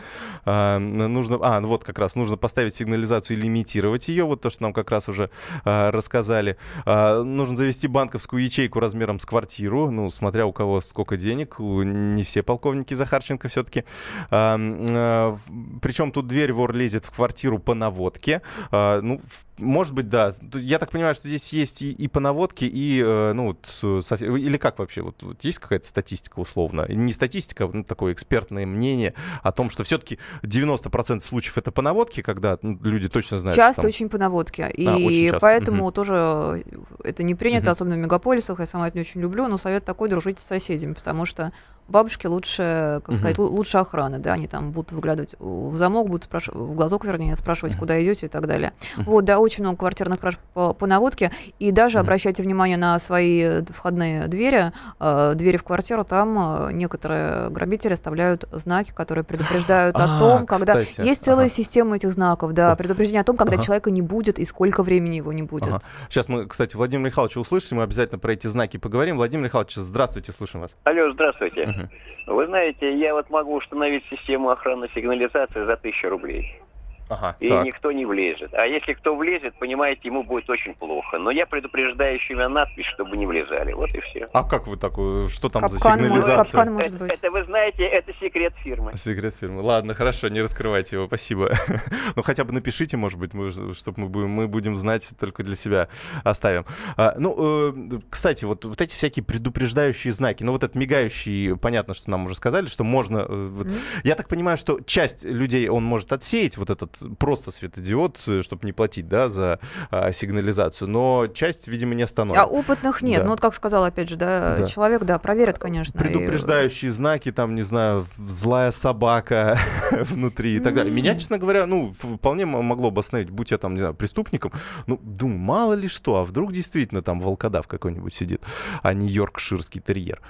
А, 0.46 0.78
нужно, 0.78 1.38
а, 1.42 1.60
вот 1.60 1.84
как 1.84 1.98
раз, 1.98 2.14
нужно 2.14 2.38
поставить 2.38 2.74
сигнализацию 2.74 3.36
и 3.36 3.40
лимитировать 3.40 4.08
ее. 4.08 4.24
Вот 4.24 4.40
то, 4.40 4.48
что 4.48 4.62
нам 4.62 4.72
как 4.72 4.90
раз 4.90 5.10
уже 5.10 5.28
а, 5.64 5.90
рассказали. 5.90 6.56
Нужно 6.86 7.56
завести 7.56 7.88
банковскую 7.88 8.42
ячейку 8.42 8.80
размером 8.80 9.20
с 9.20 9.26
квартиру. 9.26 9.90
Ну, 9.90 10.08
смотря 10.08 10.46
у 10.46 10.52
кого 10.52 10.80
сколько 10.80 11.18
денег. 11.18 11.56
Не 11.58 12.22
все 12.22 12.42
полковники 12.42 12.94
Захарченко 12.94 13.48
все-таки. 13.48 13.84
Причем 14.30 16.12
тут 16.12 16.26
дверь 16.26 16.52
вор 16.52 16.72
лезет 16.74 17.04
в 17.04 17.10
квартиру 17.10 17.58
по 17.58 17.74
наводке. 17.74 18.40
Ну, 18.72 19.20
может 19.58 19.92
быть, 19.92 20.08
да. 20.08 20.32
Я 20.54 20.78
так 20.78 20.90
понимаю, 20.90 21.14
что 21.14 21.28
здесь 21.28 21.52
есть 21.52 21.82
и, 21.82 21.97
и 21.98 22.06
по 22.06 22.20
наводке, 22.20 22.66
и, 22.66 23.02
э, 23.04 23.32
ну, 23.32 23.50
или 23.52 24.56
как 24.56 24.78
вообще? 24.78 25.02
Вот, 25.02 25.22
вот 25.22 25.42
есть 25.42 25.58
какая-то 25.58 25.86
статистика 25.86 26.38
условно? 26.38 26.86
Не 26.88 27.12
статистика, 27.12 27.68
ну, 27.70 27.82
такое 27.82 28.12
экспертное 28.12 28.66
мнение 28.66 29.14
о 29.42 29.50
том, 29.50 29.68
что 29.68 29.82
все-таки 29.82 30.18
90% 30.42 31.26
случаев 31.26 31.58
это 31.58 31.72
по 31.72 31.82
наводке, 31.82 32.22
когда 32.22 32.56
ну, 32.62 32.78
люди 32.84 33.08
точно 33.08 33.40
знают. 33.40 33.56
Часто 33.56 33.82
там... 33.82 33.88
очень 33.88 34.08
по 34.08 34.16
наводке. 34.16 34.70
И 34.70 34.86
а, 34.86 35.32
часто. 35.32 35.40
поэтому 35.40 35.84
угу. 35.84 35.92
тоже 35.92 36.64
это 37.02 37.24
не 37.24 37.34
принято, 37.34 37.64
угу. 37.64 37.70
особенно 37.72 37.96
в 37.96 37.98
мегаполисах. 37.98 38.60
Я 38.60 38.66
сама 38.66 38.86
это 38.86 38.96
не 38.96 39.00
очень 39.00 39.20
люблю, 39.20 39.48
но 39.48 39.58
совет 39.58 39.84
такой 39.84 40.08
дружить 40.08 40.38
с 40.38 40.46
соседями, 40.46 40.92
потому 40.92 41.26
что 41.26 41.52
бабушки 41.88 42.26
лучше, 42.26 43.00
как 43.04 43.16
сказать, 43.16 43.38
угу. 43.38 43.48
лучше 43.48 43.78
охраны, 43.78 44.18
да, 44.18 44.34
они 44.34 44.46
там 44.46 44.70
будут 44.70 44.92
выглядывать 44.92 45.34
в 45.38 45.74
замок, 45.76 46.08
будут 46.08 46.24
спрашивать, 46.24 46.60
в 46.60 46.74
глазок, 46.74 47.04
вернее, 47.04 47.34
спрашивать, 47.36 47.74
угу. 47.74 47.80
куда 47.80 48.00
идете 48.02 48.26
и 48.26 48.28
так 48.28 48.46
далее. 48.46 48.72
Угу. 48.98 49.10
Вот, 49.10 49.24
да, 49.24 49.38
очень 49.38 49.64
много 49.64 49.78
квартирных 49.78 50.20
краж 50.20 50.38
по, 50.54 50.74
по 50.74 50.86
наводке, 50.86 51.32
и 51.58 51.70
даже 51.72 51.98
угу. 51.98 52.04
обращайте 52.04 52.42
внимание 52.42 52.76
на 52.76 52.98
свои 52.98 53.62
входные 53.62 54.28
двери, 54.28 54.72
э, 55.00 55.32
двери 55.34 55.56
в 55.56 55.64
квартиру, 55.64 56.04
там 56.04 56.68
э, 56.68 56.72
некоторые 56.72 57.50
грабители 57.50 57.94
оставляют 57.94 58.46
знаки, 58.52 58.92
которые 58.94 59.24
предупреждают 59.24 59.96
о 59.96 60.04
а, 60.04 60.18
том, 60.18 60.46
когда... 60.46 60.78
Есть 60.98 61.24
целая 61.24 61.48
система 61.48 61.96
этих 61.96 62.10
знаков, 62.12 62.52
да, 62.52 62.74
предупреждение 62.76 63.22
о 63.22 63.24
том, 63.24 63.36
когда 63.36 63.56
человека 63.56 63.90
не 63.90 64.02
будет 64.02 64.38
и 64.38 64.44
сколько 64.44 64.82
времени 64.82 65.16
его 65.16 65.32
не 65.32 65.42
будет. 65.42 65.72
Сейчас 66.08 66.28
мы, 66.28 66.46
кстати, 66.46 66.76
Владимир 66.76 67.06
Михайлович 67.06 67.36
услышим, 67.36 67.78
мы 67.78 67.82
обязательно 67.82 68.18
про 68.18 68.32
эти 68.32 68.46
знаки 68.46 68.76
поговорим. 68.76 69.16
Владимир 69.16 69.46
Михайлович, 69.46 69.74
здравствуйте, 69.74 70.32
слушаем 70.32 70.62
вас. 70.62 70.76
Алло, 70.84 71.12
здравствуйте. 71.12 71.77
Вы 72.26 72.46
знаете, 72.46 72.94
я 72.98 73.14
вот 73.14 73.30
могу 73.30 73.54
установить 73.56 74.04
систему 74.10 74.50
охранной 74.50 74.90
сигнализации 74.94 75.64
за 75.64 75.76
тысячу 75.76 76.10
рублей. 76.10 76.60
Ага, 77.08 77.36
и 77.40 77.48
так. 77.48 77.64
никто 77.64 77.92
не 77.92 78.04
влезет. 78.04 78.52
А 78.54 78.66
если 78.66 78.92
кто 78.92 79.16
влезет, 79.16 79.58
понимаете, 79.58 80.02
ему 80.04 80.22
будет 80.22 80.48
очень 80.50 80.74
плохо. 80.74 81.18
Но 81.18 81.30
я 81.30 81.46
предупреждаю 81.46 82.14
еще 82.14 82.34
на 82.34 82.48
надпись, 82.48 82.86
чтобы 82.86 83.16
не 83.16 83.26
влезали. 83.26 83.72
Вот 83.72 83.94
и 83.94 84.00
все. 84.00 84.28
А 84.32 84.44
как 84.44 84.66
вы 84.66 84.76
такой? 84.76 85.28
Что 85.28 85.48
там 85.48 85.62
капкан, 85.62 85.98
за 85.98 86.04
сигнализация? 86.04 86.64
Может, 86.64 86.72
может 86.74 86.98
быть. 86.98 87.12
Это, 87.12 87.26
это 87.26 87.30
вы 87.30 87.44
знаете, 87.44 87.84
это 87.84 88.12
секрет 88.20 88.54
фирмы. 88.62 88.92
Секрет 88.96 89.34
фирмы. 89.34 89.62
Ладно, 89.62 89.94
хорошо, 89.94 90.28
не 90.28 90.42
раскрывайте 90.42 90.96
его, 90.96 91.06
спасибо. 91.06 91.50
ну 92.16 92.22
хотя 92.22 92.44
бы 92.44 92.52
напишите, 92.52 92.96
может 92.96 93.18
быть, 93.18 93.32
чтобы 93.76 94.00
мы 94.02 94.08
будем, 94.08 94.30
мы 94.30 94.48
будем 94.48 94.76
знать, 94.76 95.08
только 95.18 95.42
для 95.42 95.56
себя 95.56 95.88
оставим. 96.24 96.66
А, 96.96 97.14
ну, 97.18 97.72
э, 97.72 98.00
кстати, 98.10 98.44
вот, 98.44 98.64
вот 98.64 98.80
эти 98.80 98.94
всякие 98.94 99.24
предупреждающие 99.24 100.12
знаки, 100.12 100.42
ну 100.42 100.52
вот 100.52 100.62
этот 100.62 100.76
мигающий, 100.76 101.56
понятно, 101.56 101.94
что 101.94 102.10
нам 102.10 102.26
уже 102.26 102.34
сказали, 102.34 102.66
что 102.66 102.84
можно... 102.84 103.18
Э, 103.18 103.48
вот, 103.48 103.66
mm-hmm. 103.66 104.00
Я 104.04 104.14
так 104.14 104.28
понимаю, 104.28 104.56
что 104.56 104.80
часть 104.80 105.24
людей 105.24 105.68
он 105.68 105.84
может 105.84 106.12
отсеять, 106.12 106.56
вот 106.56 106.70
этот 106.70 106.97
просто 107.18 107.50
светодиод, 107.50 108.18
э, 108.26 108.42
чтобы 108.42 108.66
не 108.66 108.72
платить, 108.72 109.08
да, 109.08 109.28
за 109.28 109.60
а, 109.90 110.12
сигнализацию, 110.12 110.88
но 110.88 111.26
часть, 111.28 111.68
видимо, 111.68 111.94
не 111.94 112.02
остановит. 112.02 112.40
А 112.40 112.46
опытных 112.46 113.02
нет. 113.02 113.18
Да. 113.18 113.24
Ну 113.24 113.30
вот 113.30 113.40
как 113.40 113.54
сказал, 113.54 113.84
опять 113.84 114.08
же, 114.08 114.16
да, 114.16 114.58
да. 114.58 114.66
человек, 114.66 115.04
да, 115.04 115.18
проверят, 115.18 115.58
конечно. 115.58 115.98
Предупреждающие 115.98 116.88
и... 116.88 116.92
знаки, 116.92 117.32
там, 117.32 117.54
не 117.54 117.62
знаю, 117.62 118.06
злая 118.18 118.70
собака 118.70 119.58
внутри 119.90 120.56
и 120.56 120.60
так 120.60 120.74
далее. 120.74 120.92
Меня, 120.92 121.14
честно 121.14 121.38
говоря, 121.38 121.66
ну, 121.66 121.92
вполне 121.92 122.46
могло 122.46 122.90
бы 122.90 123.00
остановить, 123.00 123.30
будь 123.30 123.50
я 123.50 123.58
там, 123.58 123.74
не 123.74 123.80
знаю, 123.80 123.94
преступником, 123.94 124.52
ну, 124.86 124.98
думаю, 125.02 125.38
мало 125.38 125.72
ли 125.74 125.88
что, 125.88 126.16
а 126.16 126.24
вдруг 126.24 126.52
действительно 126.52 127.02
там 127.02 127.20
волкодав 127.20 127.66
какой-нибудь 127.66 128.14
сидит, 128.14 128.42
а 128.82 128.92
не 128.94 129.08
йоркширский 129.08 129.80
терьер. 129.80 130.20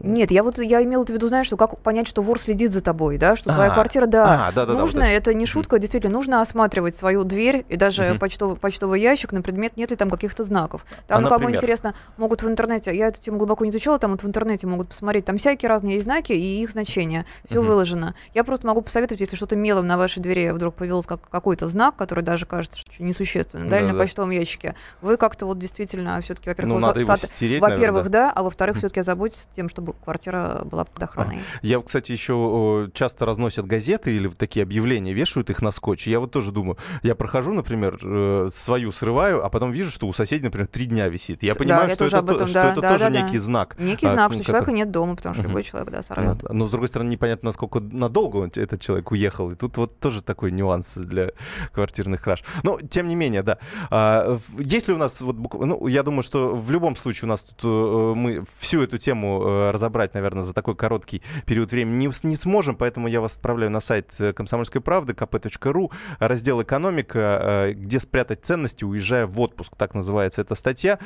Нет, 0.00 0.30
я 0.30 0.42
вот 0.42 0.58
я 0.58 0.82
имела 0.82 1.04
в 1.04 1.10
виду, 1.10 1.28
знаешь, 1.28 1.46
что 1.46 1.56
как 1.56 1.78
понять, 1.78 2.08
что 2.08 2.22
вор 2.22 2.40
следит 2.40 2.72
за 2.72 2.82
тобой, 2.82 3.18
да, 3.18 3.36
что 3.36 3.52
твоя 3.52 3.70
а, 3.70 3.74
квартира, 3.74 4.06
да, 4.06 4.48
а, 4.48 4.52
да, 4.52 4.66
да 4.66 4.74
нужно, 4.74 5.00
да, 5.00 5.06
вот 5.06 5.12
это 5.12 5.34
не 5.34 5.46
шутка, 5.46 5.78
действительно, 5.78 6.12
нужно 6.12 6.40
осматривать 6.40 6.96
свою 6.96 7.24
дверь 7.24 7.64
и 7.68 7.76
даже 7.76 8.16
почтовый, 8.18 8.56
почтовый 8.56 9.00
ящик 9.00 9.32
на 9.32 9.42
предмет, 9.42 9.76
нет 9.76 9.90
ли 9.90 9.96
там 9.96 10.10
каких-то 10.10 10.44
знаков. 10.44 10.84
Там, 11.06 11.18
а, 11.18 11.20
ну, 11.22 11.28
кому 11.28 11.50
интересно, 11.50 11.94
могут 12.16 12.42
в 12.42 12.48
интернете, 12.48 12.94
я 12.94 13.08
эту 13.08 13.20
тему 13.20 13.38
глубоко 13.38 13.64
не 13.64 13.70
изучала, 13.70 13.98
там 13.98 14.12
вот 14.12 14.22
в 14.22 14.26
интернете 14.26 14.66
могут 14.66 14.88
посмотреть, 14.88 15.24
там 15.24 15.38
всякие 15.38 15.68
разные 15.68 16.00
знаки 16.00 16.32
и 16.32 16.62
их 16.62 16.70
значения, 16.70 17.26
все 17.48 17.62
выложено. 17.62 18.14
Я 18.34 18.44
просто 18.44 18.66
могу 18.66 18.82
посоветовать, 18.82 19.20
если 19.20 19.36
что-то 19.36 19.56
мелом 19.56 19.86
на 19.86 19.96
вашей 19.96 20.20
двери 20.20 20.50
вдруг 20.50 20.74
появился 20.74 21.08
как, 21.08 21.28
какой-то 21.28 21.68
знак, 21.68 21.96
который 21.96 22.24
даже 22.24 22.46
кажется 22.46 22.78
что 22.78 23.02
несущественным, 23.02 23.68
да, 23.68 23.78
да, 23.78 23.82
или 23.82 23.92
на 23.92 23.98
почтовом 23.98 24.30
ящике, 24.30 24.74
вы 25.00 25.16
как-то 25.16 25.46
вот 25.46 25.58
действительно 25.58 26.20
все-таки, 26.20 26.50
во-первых, 26.50 26.80
ну, 26.80 27.58
во-первых, 27.60 28.08
да, 28.10 28.30
а 28.30 28.42
во-вторых, 28.42 28.76
все-таки 28.78 29.00
озаботьтесь 29.00 29.48
тем, 29.54 29.68
чтобы 29.82 29.94
квартира 30.04 30.62
была 30.64 30.84
под 30.84 31.02
охраной. 31.02 31.40
Я, 31.62 31.80
кстати, 31.80 32.12
еще 32.12 32.90
часто 32.94 33.26
разносят 33.26 33.66
газеты 33.66 34.14
или 34.14 34.28
такие 34.28 34.62
объявления, 34.62 35.12
вешают 35.12 35.50
их 35.50 35.60
на 35.60 35.72
скотч. 35.72 36.06
Я 36.06 36.20
вот 36.20 36.30
тоже 36.30 36.52
думаю, 36.52 36.78
я 37.02 37.14
прохожу, 37.14 37.52
например, 37.52 37.98
э, 38.02 38.48
свою 38.52 38.92
срываю, 38.92 39.44
а 39.44 39.50
потом 39.50 39.72
вижу, 39.72 39.90
что 39.90 40.06
у 40.06 40.12
соседей, 40.12 40.44
например, 40.44 40.68
три 40.68 40.86
дня 40.86 41.08
висит. 41.08 41.42
Я 41.42 41.54
понимаю, 41.54 41.88
да, 41.88 41.94
что, 41.94 42.04
это, 42.04 42.16
этом, 42.18 42.48
что 42.48 42.54
да, 42.54 42.72
это 42.72 42.80
да, 42.80 42.98
тоже 42.98 43.10
некий 43.10 43.38
знак. 43.38 43.76
Некий 43.78 44.06
знак, 44.06 44.30
а, 44.30 44.34
что 44.34 44.44
человека 44.44 44.72
нет 44.72 44.90
дома, 44.90 45.16
потому 45.16 45.34
что 45.34 45.44
любой 45.44 45.62
человек, 45.62 45.90
да, 45.90 46.02
сорвет. 46.02 46.42
Но, 46.48 46.66
с 46.66 46.70
другой 46.70 46.88
стороны, 46.88 47.10
непонятно, 47.10 47.48
насколько 47.48 47.80
надолго 47.80 48.46
этот 48.46 48.80
человек 48.80 49.10
уехал. 49.10 49.50
И 49.50 49.56
тут 49.56 49.76
вот 49.76 49.98
тоже 49.98 50.22
такой 50.22 50.52
нюанс 50.52 50.94
для 50.94 51.30
квартирных 51.72 52.22
краж. 52.22 52.44
Но, 52.62 52.78
тем 52.80 53.08
не 53.08 53.16
менее, 53.16 53.42
да. 53.42 53.58
А, 53.90 54.38
если 54.58 54.92
у 54.92 54.96
нас, 54.96 55.20
вот, 55.20 55.36
ну, 55.52 55.86
я 55.88 56.02
думаю, 56.02 56.22
что 56.22 56.54
в 56.54 56.70
любом 56.70 56.96
случае 56.96 57.26
у 57.26 57.30
нас 57.30 57.42
тут 57.42 57.60
э, 57.64 58.14
мы 58.14 58.44
всю 58.58 58.82
эту 58.82 58.98
тему 58.98 59.42
э, 59.44 59.61
разобрать, 59.70 60.14
наверное, 60.14 60.42
за 60.42 60.54
такой 60.54 60.74
короткий 60.74 61.22
период 61.46 61.70
времени 61.70 62.06
не, 62.06 62.28
не 62.28 62.36
сможем, 62.36 62.76
поэтому 62.76 63.06
я 63.08 63.20
вас 63.20 63.36
отправляю 63.36 63.70
на 63.70 63.80
сайт 63.80 64.10
«Комсомольской 64.34 64.80
правды» 64.80 65.12
kp.ru 65.12 65.92
раздел 66.18 66.62
«Экономика», 66.62 67.72
где 67.74 68.00
спрятать 68.00 68.44
ценности, 68.44 68.84
уезжая 68.84 69.26
в 69.26 69.38
отпуск. 69.40 69.76
Так 69.76 69.94
называется 69.94 70.40
эта 70.40 70.54
статья. 70.54 70.98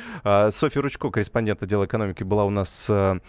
Софья 0.51 0.81
Ручко, 0.81 1.09
корреспондент 1.09 1.61
отдела 1.61 1.85
экономики, 1.85 2.23
была 2.23 2.45
у 2.45 2.49
нас 2.49 2.87
в 2.87 3.21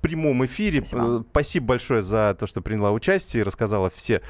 прямом 0.00 0.44
эфире. 0.46 0.82
Спасибо. 0.84 1.24
Спасибо 1.30 1.66
большое 1.66 2.02
за 2.02 2.34
то, 2.38 2.46
что 2.46 2.60
приняла 2.62 2.90
участие 2.92 3.42
и 3.42 3.44
рассказала 3.44 3.90
все 3.90 4.22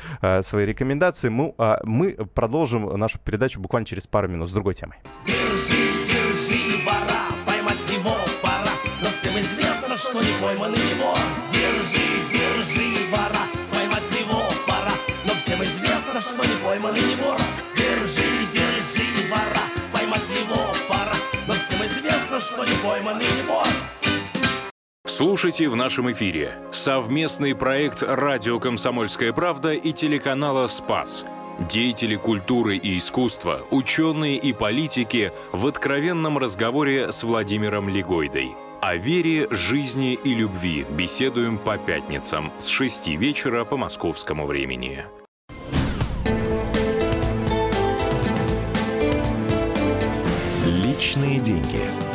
свои 0.42 0.66
рекомендации. 0.66 1.28
Мы, 1.28 1.54
мы 1.84 2.12
продолжим 2.34 2.96
нашу 2.96 3.18
передачу 3.18 3.60
буквально 3.60 3.86
через 3.86 4.06
пару 4.06 4.28
минут 4.28 4.50
с 4.50 4.52
другой 4.52 4.74
темой. 4.74 4.96
Держи, 5.26 5.92
держи, 6.06 6.82
вора, 6.84 7.26
поймать 7.46 7.90
его 7.90 8.16
пора. 8.42 8.72
Но 9.02 9.10
всем 9.10 9.38
известно, 9.38 9.75
что 9.96 10.20
не 10.20 10.32
пойманный 10.42 10.78
не 10.78 10.94
вор. 10.94 11.18
Держи, 11.50 12.06
держи, 12.30 13.06
вора, 13.10 13.44
поймать 13.72 14.12
его 14.12 14.42
пора. 14.66 14.92
Но 15.24 15.34
всем 15.34 15.62
известно, 15.64 16.20
что 16.20 16.44
не 16.44 16.56
пойманный 16.64 17.00
не 17.00 17.14
вор. 17.16 17.38
Держи, 17.74 18.46
держи, 18.52 19.30
вора, 19.30 19.64
поймать 19.92 20.28
его 20.28 20.62
пора. 20.88 21.16
Но 21.48 21.54
всем 21.54 21.84
известно, 21.86 22.40
что 22.40 22.64
не 22.64 22.76
пойманный 22.86 23.24
не 23.24 23.42
вор. 23.42 23.66
Слушайте 25.06 25.68
в 25.68 25.76
нашем 25.76 26.12
эфире 26.12 26.58
совместный 26.72 27.54
проект 27.54 28.02
«Радио 28.02 28.58
Комсомольская 28.60 29.32
правда» 29.32 29.72
и 29.72 29.92
телеканала 29.92 30.66
«Спас». 30.66 31.24
Деятели 31.58 32.16
культуры 32.16 32.76
и 32.76 32.98
искусства, 32.98 33.62
ученые 33.70 34.36
и 34.36 34.52
политики 34.52 35.32
в 35.52 35.66
откровенном 35.66 36.36
разговоре 36.36 37.10
с 37.10 37.22
Владимиром 37.24 37.88
Легойдой. 37.88 38.54
О 38.80 38.94
вере, 38.94 39.48
жизни 39.50 40.14
и 40.14 40.34
любви 40.34 40.86
беседуем 40.90 41.56
по 41.56 41.78
пятницам 41.78 42.52
с 42.58 42.66
6 42.66 43.08
вечера 43.08 43.64
по 43.64 43.76
московскому 43.76 44.46
времени. 44.46 45.04
Личные 50.66 51.40
деньги. 51.40 52.05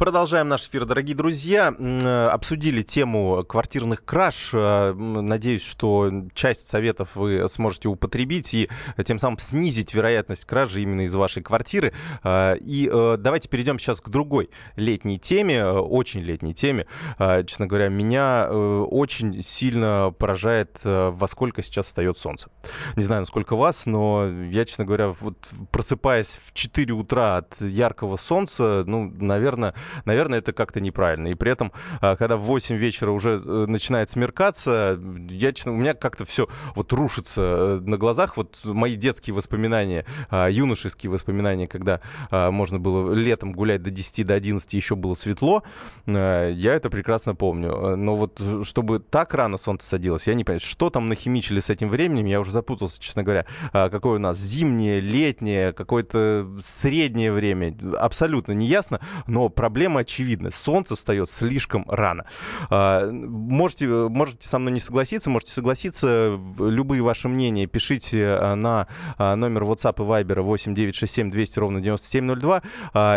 Продолжаем 0.00 0.48
наш 0.48 0.66
эфир, 0.66 0.86
дорогие 0.86 1.14
друзья. 1.14 1.74
Э, 1.78 2.28
обсудили 2.28 2.80
тему 2.80 3.44
квартирных 3.46 4.02
краж. 4.02 4.48
Э, 4.54 4.94
надеюсь, 4.94 5.62
что 5.62 6.10
часть 6.32 6.68
советов 6.68 7.16
вы 7.16 7.46
сможете 7.50 7.88
употребить 7.88 8.54
и 8.54 8.70
тем 9.04 9.18
самым 9.18 9.38
снизить 9.38 9.92
вероятность 9.92 10.46
кражи 10.46 10.80
именно 10.80 11.02
из 11.02 11.14
вашей 11.14 11.42
квартиры. 11.42 11.92
Э, 12.24 12.56
и 12.58 12.90
давайте 13.18 13.50
перейдем 13.50 13.78
сейчас 13.78 14.00
к 14.00 14.08
другой 14.08 14.48
летней 14.74 15.18
теме, 15.18 15.66
очень 15.66 16.22
летней 16.22 16.54
теме. 16.54 16.86
Честно 17.18 17.66
говоря, 17.66 17.90
меня 17.90 18.48
очень 18.50 19.42
сильно 19.42 20.14
поражает, 20.18 20.80
во 20.82 21.28
сколько 21.28 21.62
сейчас 21.62 21.88
встает 21.88 22.16
солнце. 22.16 22.48
Не 22.96 23.02
знаю, 23.02 23.20
насколько 23.20 23.54
вас, 23.54 23.84
но 23.84 24.26
я, 24.50 24.64
честно 24.64 24.86
говоря, 24.86 25.08
вот 25.08 25.50
просыпаясь 25.70 26.38
в 26.40 26.54
4 26.54 26.94
утра 26.94 27.36
от 27.36 27.60
яркого 27.60 28.16
солнца, 28.16 28.84
ну, 28.86 29.12
наверное, 29.20 29.74
наверное, 30.04 30.38
это 30.38 30.52
как-то 30.52 30.80
неправильно. 30.80 31.28
И 31.28 31.34
при 31.34 31.52
этом, 31.52 31.72
а, 32.00 32.16
когда 32.16 32.36
в 32.36 32.42
8 32.42 32.76
вечера 32.76 33.10
уже 33.10 33.40
э, 33.44 33.64
начинает 33.66 34.10
смеркаться, 34.10 34.98
я, 35.30 35.52
у 35.66 35.70
меня 35.70 35.94
как-то 35.94 36.24
все 36.24 36.48
вот 36.74 36.92
рушится 36.92 37.40
э, 37.42 37.80
на 37.82 37.96
глазах. 37.96 38.36
Вот 38.36 38.60
мои 38.64 38.96
детские 38.96 39.34
воспоминания, 39.34 40.04
а, 40.30 40.48
юношеские 40.48 41.10
воспоминания, 41.10 41.66
когда 41.66 42.00
а, 42.30 42.50
можно 42.50 42.78
было 42.78 43.12
летом 43.12 43.52
гулять 43.52 43.82
до 43.82 43.90
10, 43.90 44.26
до 44.26 44.34
11, 44.34 44.72
еще 44.74 44.96
было 44.96 45.14
светло, 45.14 45.62
я 46.06 46.74
это 46.74 46.90
прекрасно 46.90 47.34
помню. 47.34 47.96
Но 47.96 48.16
вот 48.16 48.40
чтобы 48.62 49.00
так 49.00 49.34
рано 49.34 49.58
солнце 49.58 49.88
садилось, 49.88 50.26
я 50.26 50.34
не 50.34 50.44
понимаю, 50.44 50.60
что 50.60 50.90
там 50.90 51.08
нахимичили 51.08 51.60
с 51.60 51.70
этим 51.70 51.88
временем, 51.88 52.26
я 52.26 52.40
уже 52.40 52.52
запутался, 52.52 53.00
честно 53.00 53.22
говоря. 53.22 53.46
Какое 53.72 54.16
у 54.16 54.18
нас 54.18 54.38
зимнее, 54.38 55.00
летнее, 55.00 55.72
какое-то 55.72 56.46
среднее 56.62 57.32
время, 57.32 57.74
абсолютно 57.98 58.52
не 58.52 58.66
ясно, 58.66 59.00
но 59.26 59.48
проблема 59.48 59.79
проблема 59.80 60.00
очевидна. 60.00 60.50
Солнце 60.50 60.94
встает 60.94 61.30
слишком 61.30 61.86
рано. 61.88 62.26
А, 62.68 63.10
можете, 63.10 63.88
можете 63.88 64.46
со 64.46 64.58
мной 64.58 64.74
не 64.74 64.80
согласиться, 64.80 65.30
можете 65.30 65.52
согласиться. 65.52 66.38
Любые 66.58 67.00
ваши 67.00 67.28
мнения 67.28 67.66
пишите 67.66 68.26
а, 68.26 68.56
на 68.56 68.88
а, 69.16 69.36
номер 69.36 69.62
WhatsApp 69.62 69.94
и 69.96 70.02
Viber 70.02 70.42
8 70.42 70.74
967 70.74 71.30
200 71.30 71.58
ровно 71.58 71.80
9702, 71.80 72.62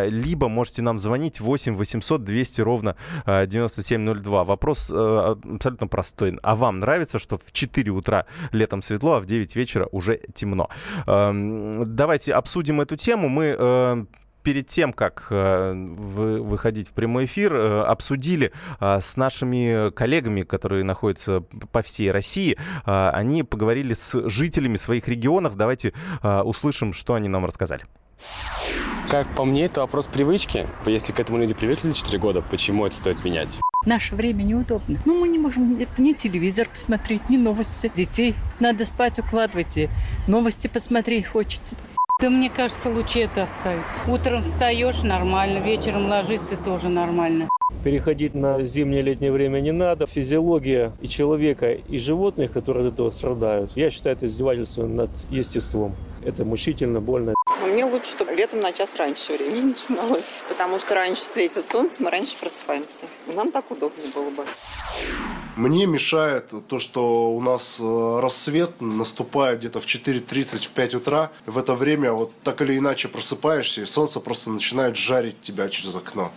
либо 0.07 0.47
можете 0.47 0.81
нам 0.83 0.99
звонить 0.99 1.41
8 1.41 1.75
800 1.75 2.23
200 2.23 2.61
ровно 2.61 2.95
9702. 3.25 4.43
Вопрос 4.45 4.89
абсолютно 4.89 5.87
простой. 5.87 6.39
А 6.43 6.55
вам 6.55 6.79
нравится, 6.79 7.19
что 7.19 7.37
в 7.37 7.51
4 7.51 7.91
утра 7.91 8.25
летом 8.53 8.81
светло, 8.81 9.15
а 9.15 9.19
в 9.19 9.25
9 9.25 9.53
вечера 9.57 9.89
уже 9.91 10.21
темно? 10.33 10.69
Давайте 11.05 12.31
обсудим 12.31 12.79
эту 12.79 12.95
тему. 12.95 13.27
Мы 13.27 14.07
перед 14.43 14.67
тем, 14.67 14.93
как 14.93 15.27
э, 15.29 15.73
выходить 15.73 16.89
в 16.89 16.91
прямой 16.91 17.25
эфир, 17.25 17.55
э, 17.55 17.81
обсудили 17.83 18.51
э, 18.79 18.99
с 19.01 19.17
нашими 19.17 19.89
коллегами, 19.91 20.43
которые 20.43 20.83
находятся 20.83 21.41
по 21.71 21.81
всей 21.81 22.11
России. 22.11 22.57
Они 22.85 23.43
поговорили 23.43 23.93
с 23.93 24.29
жителями 24.29 24.75
своих 24.75 25.07
регионов. 25.07 25.55
Давайте 25.55 25.93
услышим, 26.21 26.93
что 26.93 27.13
они 27.13 27.29
нам 27.29 27.45
рассказали. 27.45 27.85
Как 29.09 29.27
по 29.35 29.45
мне, 29.45 29.65
это 29.65 29.81
вопрос 29.81 30.07
привычки. 30.07 30.67
Если 30.85 31.11
к 31.11 31.19
этому 31.19 31.37
люди 31.39 31.53
привыкли 31.53 31.89
за 31.89 31.95
4 31.95 32.19
года, 32.19 32.41
почему 32.41 32.85
это 32.85 32.95
стоит 32.95 33.23
менять? 33.23 33.59
Наше 33.85 34.15
время 34.15 34.43
неудобно. 34.43 34.99
Ну, 35.05 35.19
мы 35.19 35.27
не 35.27 35.37
можем 35.37 35.77
ни 35.97 36.13
телевизор 36.13 36.67
посмотреть, 36.69 37.29
ни 37.29 37.37
новости. 37.37 37.91
Детей 37.93 38.35
надо 38.59 38.85
спать 38.85 39.19
укладывать, 39.19 39.77
и 39.77 39.89
новости 40.27 40.67
посмотреть 40.67 41.27
хочется. 41.27 41.75
Да 42.21 42.29
мне 42.29 42.49
кажется, 42.49 42.89
лучше 42.89 43.19
это 43.19 43.43
оставить. 43.43 43.83
Утром 44.07 44.43
встаешь 44.43 45.01
нормально, 45.03 45.57
вечером 45.57 46.07
ложишься 46.07 46.55
тоже 46.55 46.87
нормально. 46.87 47.49
Переходить 47.83 48.33
на 48.35 48.61
зимнее-летнее 48.61 49.31
время 49.31 49.59
не 49.59 49.71
надо. 49.71 50.05
Физиология 50.05 50.93
и 51.01 51.07
человека, 51.07 51.71
и 51.73 51.97
животных, 51.97 52.51
которые 52.51 52.87
от 52.87 52.93
этого 52.93 53.09
страдают, 53.09 53.71
я 53.75 53.89
считаю 53.89 54.15
это 54.15 54.27
издевательством 54.27 54.95
над 54.95 55.09
естеством. 55.31 55.95
Это 56.25 56.45
мучительно, 56.45 57.01
больно. 57.01 57.33
Мне 57.61 57.85
лучше, 57.85 58.11
чтобы 58.11 58.33
летом 58.33 58.61
на 58.61 58.71
час 58.71 58.95
раньше 58.95 59.33
время 59.33 59.61
начиналось. 59.63 60.41
Потому 60.47 60.79
что 60.79 60.95
раньше 60.95 61.21
светит 61.21 61.65
солнце, 61.71 62.01
мы 62.03 62.09
раньше 62.09 62.35
просыпаемся. 62.37 63.05
нам 63.27 63.51
так 63.51 63.69
удобнее 63.71 64.07
было 64.13 64.29
бы. 64.29 64.45
Мне 65.55 65.85
мешает 65.85 66.51
то, 66.67 66.79
что 66.79 67.31
у 67.31 67.39
нас 67.39 67.77
э, 67.79 68.19
рассвет 68.21 68.81
наступает 68.81 69.59
где-то 69.59 69.81
в 69.81 69.85
4.30, 69.85 70.65
в 70.65 70.71
5 70.71 70.95
утра. 70.95 71.31
В 71.45 71.59
это 71.59 71.75
время 71.75 72.11
вот 72.11 72.31
так 72.43 72.61
или 72.61 72.75
иначе 72.77 73.07
просыпаешься, 73.07 73.81
и 73.81 73.85
солнце 73.85 74.19
просто 74.19 74.49
начинает 74.49 74.95
жарить 74.95 75.39
тебя 75.41 75.69
через 75.69 75.95
окно. 75.95 76.31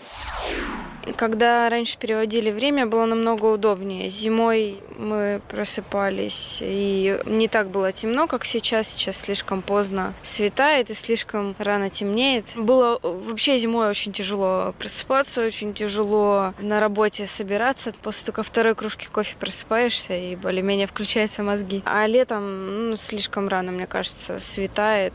Когда 1.16 1.68
раньше 1.68 1.98
переводили 1.98 2.50
время, 2.50 2.86
было 2.86 3.04
намного 3.04 3.46
удобнее. 3.46 4.10
Зимой 4.10 4.80
мы 4.98 5.40
просыпались, 5.48 6.58
и 6.60 7.20
не 7.26 7.48
так 7.48 7.68
было 7.68 7.92
темно, 7.92 8.26
как 8.26 8.44
сейчас. 8.44 8.88
Сейчас 8.88 9.18
слишком 9.18 9.62
поздно 9.62 10.14
светает 10.22 10.90
и 10.90 10.94
слишком 10.94 11.54
рано 11.58 11.90
темнеет. 11.90 12.56
Было 12.56 12.98
вообще 13.02 13.58
зимой 13.58 13.88
очень 13.88 14.12
тяжело 14.12 14.74
просыпаться, 14.78 15.44
очень 15.44 15.74
тяжело 15.74 16.54
на 16.58 16.80
работе 16.80 17.26
собираться. 17.26 17.92
После 18.02 18.26
только 18.26 18.42
второй 18.42 18.74
кружки 18.74 19.06
кофе 19.10 19.36
просыпаешься, 19.38 20.16
и 20.16 20.36
более-менее 20.36 20.86
включаются 20.86 21.42
мозги. 21.42 21.82
А 21.84 22.06
летом 22.06 22.90
ну, 22.90 22.96
слишком 22.96 23.48
рано, 23.48 23.72
мне 23.72 23.86
кажется, 23.86 24.40
светает. 24.40 25.12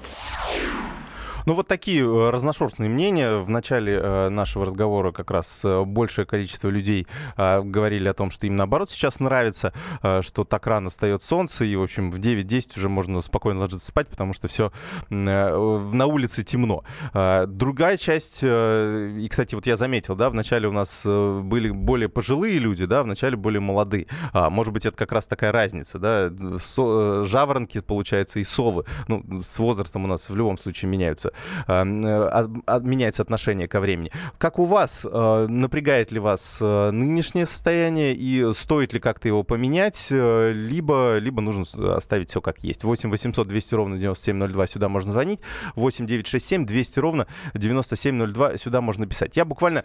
Ну, 1.45 1.54
вот 1.54 1.67
такие 1.67 2.04
э, 2.04 2.30
разношерстные 2.30 2.89
мнения. 2.89 3.38
В 3.39 3.49
начале 3.49 3.99
э, 4.01 4.30
нашего 4.30 4.65
разговора 4.65 5.12
как 5.12 5.32
раз 5.32 5.62
э, 5.63 5.84
большее 5.84 6.25
количество 6.25 6.69
людей 6.69 7.08
говорили 7.38 8.08
о 8.08 8.13
том, 8.13 8.30
что 8.32 8.47
им 8.47 8.56
наоборот 8.56 8.89
сейчас 8.91 9.19
нравится, 9.19 9.73
что 10.21 10.43
так 10.43 10.65
рано 10.67 10.89
встает 10.89 11.23
солнце, 11.23 11.65
и, 11.65 11.75
в 11.75 11.84
общем, 11.84 12.12
в 12.12 12.19
9-10 12.19 12.77
уже 12.77 12.89
можно 12.89 13.21
спокойно 13.21 13.62
ложиться 13.62 13.88
спать, 13.88 14.08
потому 14.08 14.34
что 14.34 14.47
все 14.47 14.71
на 15.10 16.06
улице 16.06 16.43
темно. 16.43 16.84
Другая 17.13 17.97
часть, 17.97 18.39
и, 18.43 19.27
кстати, 19.30 19.56
вот 19.56 19.65
я 19.65 19.77
заметил, 19.77 20.15
да, 20.15 20.30
вначале 20.30 20.67
у 20.67 20.71
нас 20.71 21.04
были 21.06 21.69
более 21.69 22.10
пожилые 22.10 22.60
люди, 22.60 22.86
да, 22.86 23.04
вначале 23.04 23.36
более 23.36 23.62
молодые. 23.62 24.08
А, 24.34 24.49
может 24.49 24.73
быть, 24.73 24.86
это 24.86 24.97
как 24.97 25.12
раз 25.12 25.27
такая 25.27 25.51
разница, 25.51 25.99
да, 25.99 26.32
жаворонки, 27.25 27.80
получается, 27.82 28.39
и 28.39 28.43
совы, 28.43 28.86
ну, 29.08 29.41
с 29.41 29.60
возрастом 29.60 30.06
у 30.06 30.08
нас 30.08 30.30
в 30.30 30.36
любом 30.36 30.58
случае 30.58 30.89
меняются. 30.89 31.31
Как-то 31.65 32.82
меняется 32.82 33.22
отношение 33.22 33.67
ко 33.67 33.80
времени. 33.80 34.12
Как 34.38 34.60
у 34.60 34.65
вас, 34.65 35.04
напрягает 35.04 36.12
ли 36.12 36.20
вас 36.20 36.60
нынешнее 36.62 37.46
состояние 37.46 38.13
и 38.13 38.54
стоит 38.54 38.94
ли 38.94 39.00
как-то 39.00 39.28
его 39.28 39.44
поменять, 39.44 40.08
либо, 40.10 41.17
либо 41.17 41.41
нужно 41.41 41.96
оставить 41.96 42.30
все 42.30 42.41
как 42.41 42.63
есть? 42.63 42.84
8 42.84 43.10
800 43.10 43.48
200 43.48 43.76
ровно 43.76 43.98
9702 43.98 44.67
сюда 44.67 44.89
можно 44.89 45.12
звонить. 45.12 45.39
8 45.76 46.06
967 46.06 46.65
200 46.65 47.00
ровно 47.00 47.28
9702 47.54 48.58
сюда 48.58 48.82
можно 48.82 49.08
писать. 49.08 49.38
Я 49.38 49.46
буквально 49.46 49.84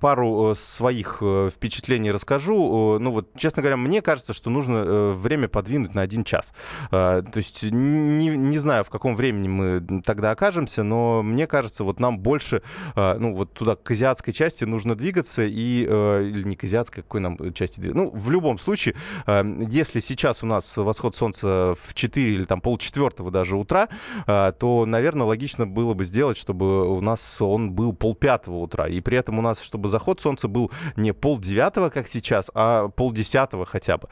пару 0.00 0.54
своих 0.54 1.22
впечатлений 1.54 2.10
расскажу. 2.10 2.98
Ну 2.98 3.10
вот, 3.10 3.30
честно 3.36 3.62
говоря, 3.62 3.76
мне 3.76 4.02
кажется, 4.02 4.32
что 4.32 4.50
нужно 4.50 5.10
время 5.12 5.48
подвинуть 5.48 5.94
на 5.94 6.02
один 6.02 6.24
час. 6.24 6.54
То 6.90 7.24
есть 7.34 7.62
не, 7.62 8.28
не 8.28 8.58
знаю, 8.58 8.84
в 8.84 8.90
каком 8.90 9.16
времени 9.16 9.48
мы 9.48 10.02
тогда 10.02 10.30
окажемся, 10.30 10.43
но 10.82 11.22
мне 11.22 11.46
кажется, 11.46 11.84
вот 11.84 12.00
нам 12.00 12.18
больше, 12.18 12.62
ну 12.96 13.34
вот 13.34 13.52
туда 13.54 13.76
к 13.76 13.90
азиатской 13.90 14.32
части 14.32 14.64
нужно 14.64 14.94
двигаться 14.94 15.42
и, 15.42 15.82
или 15.82 16.42
не 16.44 16.56
к 16.56 16.64
азиатской, 16.64 17.02
какой 17.02 17.20
нам 17.20 17.52
части 17.52 17.80
двигаться. 17.80 18.04
Ну, 18.04 18.10
в 18.10 18.30
любом 18.30 18.58
случае, 18.58 18.94
если 19.26 20.00
сейчас 20.00 20.42
у 20.42 20.46
нас 20.46 20.76
восход 20.76 21.16
солнца 21.16 21.74
в 21.80 21.94
4 21.94 22.34
или 22.34 22.44
там 22.44 22.60
полчетвертого 22.60 23.30
даже 23.30 23.56
утра, 23.56 23.88
то, 24.26 24.84
наверное, 24.86 25.26
логично 25.26 25.66
было 25.66 25.94
бы 25.94 26.04
сделать, 26.04 26.36
чтобы 26.36 26.88
у 26.88 27.00
нас 27.00 27.40
он 27.40 27.72
был 27.72 27.92
полпятого 27.92 28.56
утра. 28.56 28.88
И 28.88 29.00
при 29.00 29.16
этом 29.16 29.38
у 29.38 29.42
нас, 29.42 29.60
чтобы 29.60 29.88
заход 29.88 30.20
солнца 30.20 30.48
был 30.48 30.70
не 30.96 31.12
полдевятого, 31.12 31.90
как 31.90 32.08
сейчас, 32.08 32.50
а 32.54 32.88
полдесятого 32.88 33.64
хотя 33.64 33.98
бы. 33.98 34.08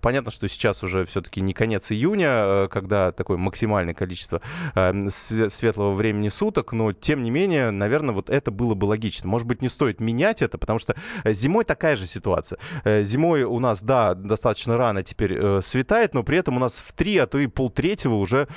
Понятно, 0.00 0.30
что 0.30 0.48
сейчас 0.48 0.82
уже 0.82 1.04
все-таки 1.04 1.40
не 1.40 1.52
конец 1.52 1.90
июня, 1.92 2.28
э, 2.28 2.68
когда 2.70 3.12
такое 3.12 3.36
максимальное 3.36 3.94
количество 3.94 4.40
э, 4.74 5.08
светлого 5.48 5.92
времени 5.94 6.28
суток, 6.28 6.72
но 6.72 6.92
тем 6.92 7.22
не 7.22 7.30
менее, 7.30 7.70
наверное, 7.70 8.14
вот 8.14 8.30
это 8.30 8.50
было 8.50 8.74
бы 8.74 8.86
логично. 8.86 9.28
Может 9.28 9.46
быть, 9.46 9.62
не 9.62 9.68
стоит 9.68 10.00
менять 10.00 10.42
это, 10.42 10.58
потому 10.58 10.78
что 10.78 10.96
зимой 11.24 11.64
такая 11.64 11.96
же 11.96 12.06
ситуация. 12.06 12.58
Э, 12.84 13.02
зимой 13.02 13.42
у 13.42 13.58
нас, 13.58 13.82
да, 13.82 14.14
достаточно 14.14 14.76
рано 14.76 15.02
теперь 15.02 15.60
светает, 15.62 16.14
но 16.14 16.22
при 16.22 16.38
этом 16.38 16.56
у 16.56 16.60
нас 16.60 16.74
в 16.74 16.92
три, 16.92 17.16
а 17.18 17.26
то 17.26 17.38
и 17.38 17.46
полтретьего 17.46 18.14
уже 18.14 18.48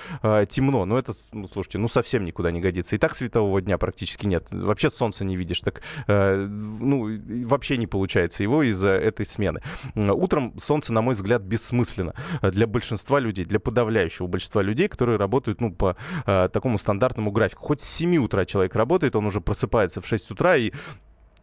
темно. 0.49 0.85
Но 0.85 0.97
это, 0.97 1.13
ну, 1.33 1.47
слушайте, 1.47 1.77
ну 1.77 1.87
совсем 1.87 2.25
никуда 2.25 2.51
не 2.51 2.61
годится. 2.61 2.95
И 2.95 2.99
так 2.99 3.15
светового 3.15 3.61
дня 3.61 3.77
практически 3.77 4.25
нет. 4.25 4.47
Вообще 4.51 4.89
солнца 4.89 5.25
не 5.25 5.35
видишь. 5.35 5.61
Так, 5.61 5.81
ну, 6.07 7.09
вообще 7.45 7.77
не 7.77 7.87
получается 7.87 8.43
его 8.43 8.63
из-за 8.63 8.91
этой 8.91 9.25
смены. 9.25 9.61
Утром 9.95 10.57
солнце, 10.59 10.93
на 10.93 11.01
мой 11.01 11.15
взгляд, 11.15 11.41
бессмысленно 11.41 12.13
для 12.41 12.67
большинства 12.67 13.19
людей, 13.19 13.45
для 13.45 13.59
подавляющего 13.59 14.27
большинства 14.27 14.61
людей, 14.61 14.87
которые 14.87 15.17
работают, 15.17 15.61
ну, 15.61 15.73
по 15.73 15.95
э, 16.25 16.49
такому 16.59 16.77
стандартному 16.77 17.31
графику. 17.31 17.63
Хоть 17.63 17.81
с 17.81 17.89
7 17.89 18.17
утра 18.17 18.43
человек 18.43 18.75
работает, 18.75 19.15
он 19.15 19.25
уже 19.25 19.39
просыпается 19.39 20.01
в 20.01 20.05
6 20.05 20.31
утра 20.31 20.57
и 20.57 20.73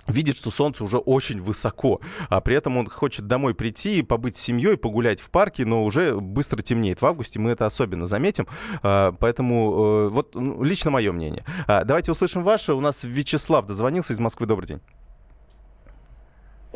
видит, 0.06 0.36
что 0.36 0.50
солнце 0.50 0.84
уже 0.84 0.98
очень 0.98 1.40
высоко, 1.40 2.00
а 2.28 2.40
при 2.40 2.54
этом 2.54 2.76
он 2.76 2.88
хочет 2.88 3.26
домой 3.26 3.54
прийти 3.54 3.98
и 3.98 4.02
побыть 4.02 4.36
с 4.36 4.40
семьей, 4.40 4.76
погулять 4.76 5.20
в 5.20 5.30
парке, 5.30 5.64
но 5.64 5.84
уже 5.84 6.14
быстро 6.14 6.60
темнеет. 6.60 7.00
В 7.00 7.06
августе 7.06 7.38
мы 7.38 7.50
это 7.50 7.64
особенно 7.64 8.06
заметим, 8.06 8.46
а, 8.82 9.12
поэтому 9.18 10.06
э, 10.06 10.08
вот 10.10 10.34
ну, 10.34 10.62
лично 10.62 10.90
мое 10.90 11.12
мнение. 11.12 11.44
А, 11.66 11.84
давайте 11.84 12.12
услышим 12.12 12.44
ваше. 12.44 12.74
У 12.74 12.80
нас 12.80 13.04
Вячеслав 13.04 13.66
дозвонился 13.66 14.12
из 14.12 14.20
Москвы. 14.20 14.46
Добрый 14.46 14.68
день. 14.68 14.80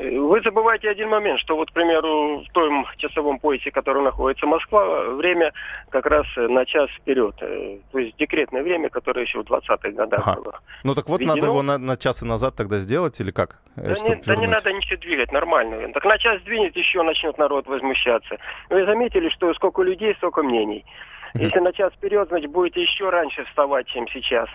Вы 0.00 0.40
забываете 0.40 0.88
один 0.88 1.08
момент, 1.08 1.40
что 1.40 1.56
вот, 1.56 1.70
к 1.70 1.74
примеру, 1.74 2.42
в 2.42 2.52
том 2.52 2.86
часовом 2.96 3.38
поясе, 3.38 3.70
который 3.70 4.02
находится 4.02 4.46
Москва, 4.46 5.04
время 5.10 5.52
как 5.90 6.06
раз 6.06 6.26
на 6.36 6.64
час 6.64 6.88
вперед. 6.90 7.34
Э, 7.42 7.78
то 7.92 7.98
есть 7.98 8.16
декретное 8.16 8.62
время, 8.62 8.88
которое 8.88 9.22
еще 9.22 9.42
в 9.42 9.46
20-х 9.46 9.90
годах 9.90 10.26
ага. 10.26 10.40
было. 10.40 10.60
Ну 10.84 10.94
так 10.94 11.08
вот, 11.08 11.20
введено. 11.20 11.34
надо 11.34 11.46
его 11.48 11.62
на, 11.62 11.78
на 11.78 11.96
час 11.96 12.22
и 12.22 12.26
назад 12.26 12.54
тогда 12.56 12.78
сделать 12.78 13.20
или 13.20 13.30
как? 13.30 13.58
Э, 13.76 13.94
да, 13.94 14.08
не, 14.08 14.22
да 14.22 14.36
не 14.36 14.46
надо 14.46 14.72
ничего 14.72 14.98
двигать, 15.00 15.32
нормально. 15.32 15.92
Так 15.92 16.04
на 16.04 16.18
час 16.18 16.40
двинет, 16.42 16.74
еще 16.76 17.02
начнет 17.02 17.36
народ 17.36 17.66
возмущаться. 17.66 18.38
Вы 18.70 18.86
заметили, 18.86 19.28
что 19.28 19.52
сколько 19.54 19.82
людей, 19.82 20.14
столько 20.14 20.42
мнений. 20.42 20.84
Если 21.34 21.60
на 21.60 21.72
час 21.72 21.92
вперед, 21.92 22.28
значит, 22.28 22.50
будете 22.50 22.82
еще 22.82 23.08
раньше 23.10 23.44
вставать, 23.44 23.86
чем 23.86 24.08
сейчас. 24.08 24.48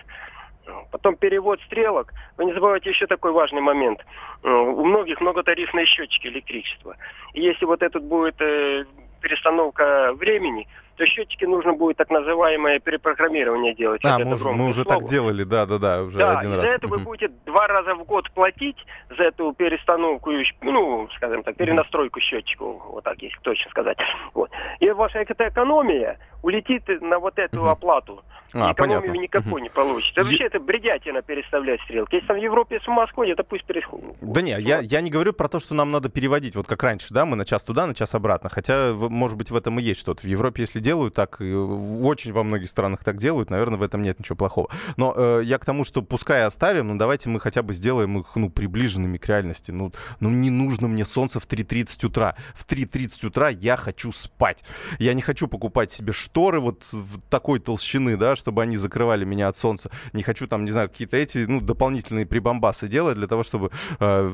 Потом 0.90 1.16
перевод 1.16 1.60
стрелок. 1.62 2.12
Вы 2.36 2.46
не 2.46 2.52
забывайте 2.52 2.90
еще 2.90 3.06
такой 3.06 3.32
важный 3.32 3.60
момент. 3.60 4.04
Э, 4.42 4.48
у 4.50 4.84
многих 4.84 5.20
многотарифные 5.20 5.86
счетчики 5.86 6.28
электричества. 6.28 6.96
И 7.34 7.40
если 7.40 7.64
вот 7.64 7.82
этот 7.82 8.04
будет 8.04 8.40
э, 8.40 8.84
перестановка 9.20 10.12
времени, 10.14 10.66
то 10.96 11.06
счетчики 11.06 11.44
нужно 11.44 11.72
будет 11.72 11.96
так 11.96 12.10
называемое 12.10 12.80
перепрограммирование 12.80 13.74
делать. 13.74 14.04
А, 14.04 14.18
мы, 14.18 14.34
уже, 14.34 14.50
мы 14.50 14.68
уже 14.68 14.84
так 14.84 15.04
делали, 15.04 15.44
да, 15.44 15.66
да, 15.66 15.78
да, 15.78 16.02
уже 16.02 16.18
да, 16.18 16.38
один 16.38 16.54
раз. 16.54 16.64
за 16.64 16.70
это 16.70 16.88
вы 16.88 16.98
будете 16.98 17.32
два 17.44 17.66
раза 17.66 17.94
в 17.94 18.04
год 18.04 18.30
платить 18.32 18.78
за 19.16 19.24
эту 19.24 19.52
перестановку, 19.52 20.30
ну, 20.62 21.08
скажем 21.16 21.42
так, 21.42 21.56
перенастройку 21.56 22.20
счетчика, 22.20 22.64
вот 22.64 23.04
так, 23.04 23.20
если 23.20 23.38
точно 23.40 23.70
сказать. 23.70 23.98
Вот. 24.34 24.50
И 24.80 24.90
ваша 24.90 25.18
эта 25.18 25.48
экономия 25.48 26.18
улетит 26.42 26.82
на 27.00 27.18
вот 27.18 27.38
эту 27.38 27.68
оплату. 27.68 28.22
А, 28.54 28.72
экономию 28.72 29.00
понятно. 29.00 29.22
никакой 29.22 29.62
не 29.62 29.68
получится. 29.68 30.22
Вообще 30.22 30.44
это 30.44 30.60
бредятина 30.60 31.20
переставлять 31.20 31.80
стрелки. 31.82 32.14
Если 32.14 32.28
там 32.28 32.38
в 32.38 32.40
Европе 32.40 32.80
с 32.80 33.08
сходит, 33.10 33.34
это 33.34 33.44
пусть 33.44 33.64
переходит. 33.64 34.16
Да 34.20 34.40
не, 34.40 34.50
я, 34.60 34.80
я 34.80 35.00
не 35.00 35.10
говорю 35.10 35.32
про 35.32 35.48
то, 35.48 35.58
что 35.60 35.74
нам 35.74 35.90
надо 35.90 36.08
переводить, 36.08 36.54
вот 36.54 36.66
как 36.66 36.82
раньше, 36.82 37.12
да, 37.12 37.26
мы 37.26 37.36
на 37.36 37.44
час 37.44 37.64
туда, 37.64 37.86
на 37.86 37.94
час 37.94 38.14
обратно. 38.14 38.48
Хотя, 38.48 38.92
может 38.94 39.36
быть, 39.36 39.50
в 39.50 39.56
этом 39.56 39.78
и 39.78 39.82
есть 39.82 40.00
что-то. 40.00 40.22
В 40.22 40.26
Европе, 40.26 40.62
если 40.62 40.78
делают 40.86 41.14
так, 41.14 41.40
очень 41.40 42.32
во 42.32 42.44
многих 42.44 42.68
странах 42.68 43.02
так 43.02 43.16
делают, 43.16 43.50
наверное, 43.50 43.76
в 43.76 43.82
этом 43.82 44.02
нет 44.02 44.20
ничего 44.20 44.36
плохого. 44.36 44.68
Но 44.96 45.12
э, 45.16 45.42
я 45.44 45.58
к 45.58 45.64
тому, 45.64 45.84
что 45.84 46.00
пускай 46.00 46.44
оставим, 46.44 46.86
ну 46.86 46.96
давайте 46.96 47.28
мы 47.28 47.40
хотя 47.40 47.62
бы 47.62 47.74
сделаем 47.74 48.18
их, 48.18 48.36
ну, 48.36 48.50
приближенными 48.50 49.18
к 49.18 49.26
реальности. 49.26 49.72
Ну, 49.72 49.92
ну 50.20 50.30
не 50.30 50.50
нужно 50.50 50.86
мне 50.86 51.04
солнце 51.04 51.40
в 51.40 51.48
3.30 51.48 52.06
утра. 52.06 52.36
В 52.54 52.64
3.30 52.64 53.26
утра 53.26 53.48
я 53.48 53.76
хочу 53.76 54.12
спать. 54.12 54.62
Я 55.00 55.14
не 55.14 55.22
хочу 55.22 55.48
покупать 55.48 55.90
себе 55.90 56.12
шторы 56.12 56.60
вот 56.60 56.84
такой 57.30 57.58
толщины, 57.58 58.16
да, 58.16 58.36
чтобы 58.36 58.62
они 58.62 58.76
закрывали 58.76 59.24
меня 59.24 59.48
от 59.48 59.56
солнца. 59.56 59.90
Не 60.12 60.22
хочу 60.22 60.46
там, 60.46 60.64
не 60.64 60.70
знаю, 60.70 60.88
какие-то 60.88 61.16
эти, 61.16 61.46
ну, 61.48 61.60
дополнительные 61.60 62.26
прибамбасы 62.26 62.86
делать 62.86 63.16
для 63.16 63.26
того, 63.26 63.42
чтобы 63.42 63.72
э, 63.98 64.30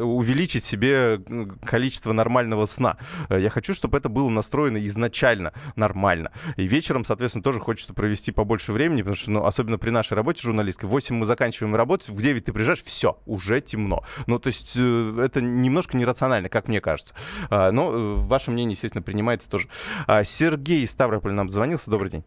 увеличить 0.00 0.64
себе 0.64 1.20
количество 1.64 2.12
нормального 2.12 2.66
сна. 2.66 2.98
Э, 3.28 3.40
я 3.40 3.50
хочу, 3.50 3.74
чтобы 3.74 3.98
это 3.98 4.08
было 4.08 4.28
настроено 4.28 4.78
изначально 4.86 5.52
нормально. 5.76 6.32
И 6.56 6.66
вечером, 6.66 7.04
соответственно, 7.04 7.42
тоже 7.42 7.60
хочется 7.60 7.94
провести 7.94 8.32
побольше 8.32 8.72
времени, 8.72 9.02
потому 9.02 9.16
что, 9.16 9.30
ну, 9.30 9.44
особенно 9.44 9.78
при 9.78 9.90
нашей 9.90 10.14
работе 10.14 10.42
журналистской, 10.42 10.88
в 10.88 10.92
8 10.92 11.16
мы 11.16 11.24
заканчиваем 11.24 11.74
работать, 11.74 12.08
в 12.08 12.20
9 12.20 12.44
ты 12.44 12.52
приезжаешь, 12.52 12.82
все, 12.82 13.18
уже 13.26 13.60
темно. 13.60 14.04
Ну, 14.26 14.38
то 14.38 14.48
есть 14.48 14.72
э, 14.76 15.22
это 15.24 15.40
немножко 15.40 15.96
нерационально, 15.96 16.48
как 16.48 16.68
мне 16.68 16.80
кажется. 16.80 17.14
А, 17.50 17.70
но 17.70 17.92
э, 17.92 18.14
ваше 18.26 18.50
мнение, 18.50 18.72
естественно, 18.72 19.02
принимается 19.02 19.48
тоже. 19.48 19.68
А, 20.06 20.24
Сергей 20.24 20.86
Ставрополь 20.86 21.32
нам 21.32 21.48
звонился. 21.48 21.90
Добрый 21.90 22.10
день. 22.10 22.24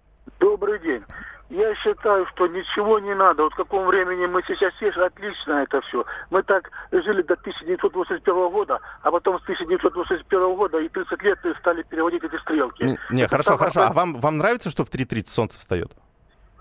Я 1.49 1.75
считаю, 1.75 2.25
что 2.33 2.47
ничего 2.47 2.97
не 2.99 3.13
надо. 3.13 3.43
Вот 3.43 3.53
в 3.53 3.55
каком 3.55 3.85
времени 3.85 4.25
мы 4.25 4.41
сейчас 4.47 4.73
есть, 4.81 4.97
отлично 4.97 5.53
это 5.63 5.79
все. 5.81 6.03
Мы 6.31 6.41
так 6.41 6.71
жили 6.91 7.21
до 7.21 7.33
1981 7.33 8.49
года, 8.49 8.79
а 9.03 9.11
потом 9.11 9.39
с 9.39 9.43
1981 9.43 10.55
года 10.55 10.79
и 10.79 10.89
30 10.89 11.21
лет 11.21 11.39
стали 11.59 11.83
переводить 11.83 12.23
эти 12.23 12.37
стрелки. 12.41 12.83
Не, 12.83 12.99
не 13.11 13.27
хорошо, 13.27 13.57
хорошо. 13.57 13.83
А 13.83 13.93
вам, 13.93 14.15
вам 14.15 14.37
нравится, 14.37 14.71
что 14.71 14.83
в 14.83 14.89
3.30 14.89 15.27
солнце 15.27 15.59
встает? 15.59 15.91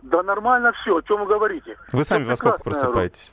Да 0.03 0.23
нормально 0.23 0.73
все. 0.73 0.99
О 0.99 1.03
чем 1.03 1.21
вы 1.21 1.27
говорите? 1.27 1.79
Вы 1.93 2.05
сами 2.05 2.25
во 2.25 2.37
сколько 2.37 2.63
просыпаетесь? 2.63 3.33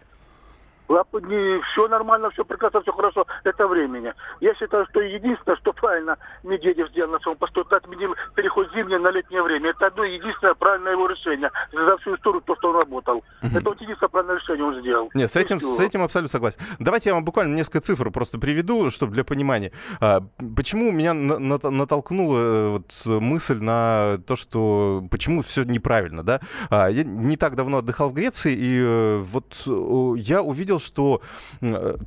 Все 1.72 1.88
нормально, 1.88 2.30
все 2.32 2.44
прекрасно, 2.44 2.82
все 2.82 2.92
хорошо, 2.92 3.26
это 3.44 3.68
времени. 3.68 4.14
Я 4.40 4.54
считаю, 4.56 4.86
что 4.90 5.02
единственное, 5.02 5.58
что 5.58 5.74
правильно 5.74 6.18
Медведев 6.44 6.90
сделал 6.90 7.12
на 7.12 7.20
своем 7.20 7.38
посту, 7.38 7.62
это 7.62 7.78
отменил 7.78 8.16
переход 8.36 8.70
зимнее 8.74 9.00
на 9.00 9.12
летнее 9.12 9.44
время. 9.44 9.70
Это 9.70 9.88
одно 9.88 10.04
единственное 10.04 10.54
правильное 10.54 10.94
его 10.94 11.08
решение 11.08 11.52
за 11.72 11.98
всю 11.98 12.16
историю, 12.16 12.42
то, 12.42 12.56
что 12.56 12.70
он 12.70 12.78
работал. 12.78 13.18
Угу. 13.18 13.58
Это 13.58 13.70
вот 13.70 13.82
единственное 13.82 14.10
правильное 14.10 14.38
решение 14.38 14.66
он 14.66 14.80
сделал. 14.80 15.10
Нет, 15.14 15.32
с 15.32 15.36
этим, 15.36 15.60
с 15.62 15.80
этим 15.80 16.04
абсолютно 16.04 16.30
согласен. 16.30 16.60
Давайте 16.80 17.10
я 17.10 17.16
вам 17.16 17.24
буквально 17.24 17.56
несколько 17.56 17.82
цифр 17.82 18.12
просто 18.12 18.40
приведу, 18.40 18.90
чтобы 18.92 19.14
для 19.14 19.24
понимания. 19.24 19.72
А, 20.00 20.22
почему 20.56 20.92
меня 20.92 21.14
на, 21.14 21.40
на, 21.40 21.58
натолкнула 21.70 22.38
э, 22.38 22.70
вот 22.70 23.06
мысль 23.06 23.60
на 23.62 24.18
то, 24.28 24.36
что 24.36 25.04
почему 25.10 25.42
все 25.42 25.64
неправильно, 25.64 26.24
да? 26.24 26.42
А, 26.70 26.88
я 26.88 27.04
не 27.04 27.38
так 27.38 27.56
давно 27.56 27.78
отдыхал 27.78 28.10
в 28.10 28.14
Греции, 28.14 28.54
и 28.54 28.82
э, 28.82 29.18
вот 29.24 29.56
я 30.18 30.42
увидел, 30.42 30.80
что 30.82 31.22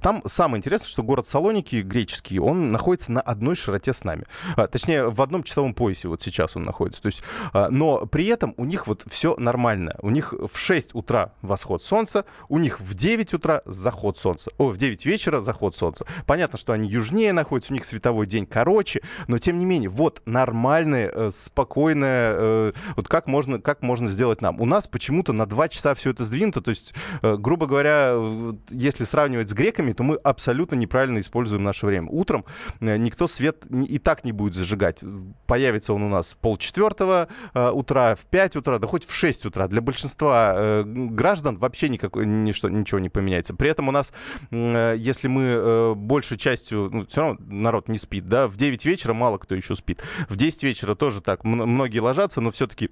там 0.03 0.23
самое 0.27 0.59
интересное, 0.59 0.89
что 0.89 1.03
город 1.03 1.27
Салоники 1.27 1.77
греческий, 1.77 2.39
он 2.39 2.73
находится 2.73 3.13
на 3.13 3.21
одной 3.21 3.57
широте 3.57 3.93
с 3.93 4.05
нами. 4.05 4.25
А, 4.57 4.67
точнее, 4.67 5.11
в 5.11 5.21
одном 5.23 5.43
часовом 5.43 5.75
поясе 5.75 6.09
вот 6.09 6.23
сейчас 6.23 6.57
он 6.57 6.65
находится. 6.65 7.03
То 7.03 7.07
есть, 7.07 7.23
а, 7.53 7.69
но 7.71 8.07
при 8.07 8.27
этом 8.27 8.55
у 8.57 8.65
них 8.65 8.87
вот 8.87 9.05
все 9.07 9.37
нормально. 9.37 9.97
У 10.03 10.11
них 10.11 10.33
в 10.33 10.57
6 10.57 10.95
утра 10.95 11.33
восход 11.43 11.83
солнца, 11.83 12.25
у 12.49 12.59
них 12.59 12.81
в 12.81 12.95
9 12.95 13.35
утра 13.35 13.63
заход 13.65 14.19
солнца. 14.19 14.51
О, 14.59 14.69
в 14.69 14.77
9 14.77 15.07
вечера 15.07 15.41
заход 15.41 15.75
солнца. 15.75 16.07
Понятно, 16.27 16.59
что 16.59 16.73
они 16.73 16.89
южнее 16.89 17.33
находятся, 17.33 17.73
у 17.73 17.75
них 17.75 17.85
световой 17.85 18.27
день 18.27 18.47
короче, 18.47 19.03
но 19.29 19.39
тем 19.39 19.59
не 19.59 19.65
менее, 19.65 19.89
вот 19.89 20.23
нормальное, 20.27 21.11
э, 21.13 21.31
спокойное, 21.31 22.35
э, 22.37 22.73
вот 22.97 23.09
как 23.09 23.27
можно, 23.27 23.61
как 23.61 23.83
можно 23.83 24.09
сделать 24.09 24.41
нам. 24.41 24.61
У 24.61 24.67
нас 24.67 24.87
почему-то 24.87 25.33
на 25.33 25.47
2 25.47 25.69
часа 25.69 25.95
все 25.95 26.11
это 26.11 26.25
сдвинуто, 26.25 26.61
то 26.61 26.71
есть, 26.71 26.95
э, 27.23 27.37
грубо 27.37 27.67
говоря, 27.67 28.15
если 28.71 29.05
сравнивать 29.05 29.51
с 29.51 29.53
греками, 29.53 29.93
то 29.93 30.03
мы 30.03 30.17
абсолютно 30.17 30.75
неправильно 30.75 31.21
используем 31.21 31.63
наше 31.65 31.87
время. 31.87 32.09
Утром 32.11 32.45
никто 32.81 33.29
свет 33.29 33.67
и 33.71 33.99
так 33.99 34.25
не 34.25 34.33
будет 34.33 34.55
зажигать. 34.55 35.05
Появится 35.47 35.93
он 35.93 36.03
у 36.03 36.09
нас 36.09 36.37
полчетвертого 36.41 37.29
утра, 37.73 38.15
в 38.15 38.27
5 38.27 38.57
утра, 38.57 38.79
да 38.79 38.87
хоть 38.87 39.07
в 39.07 39.13
6 39.13 39.47
утра. 39.47 39.69
Для 39.69 39.81
большинства 39.81 40.83
граждан 40.85 41.59
вообще 41.59 41.89
никакой, 41.89 42.27
ничто, 42.27 42.69
ничего 42.69 42.99
не 42.99 43.09
поменяется. 43.09 43.55
При 43.55 43.71
этом 43.71 43.89
у 43.89 43.93
нас, 43.93 44.13
если 44.51 45.29
мы 45.29 45.95
большей 45.95 46.37
частью, 46.37 46.91
ну, 46.93 47.07
все 47.07 47.21
равно 47.23 47.39
народ 47.47 47.89
не 47.89 47.99
спит, 47.99 48.29
да, 48.29 48.49
в 48.49 48.57
9 48.57 48.85
вечера 48.85 49.15
мало 49.15 49.39
кто 49.39 49.55
еще 49.55 49.75
спит. 49.75 50.03
В 50.29 50.37
10 50.37 50.63
вечера 50.63 50.95
тоже 50.95 51.21
так, 51.21 51.45
многие 51.45 52.01
ложатся, 52.01 52.41
но 52.41 52.51
все-таки 52.51 52.91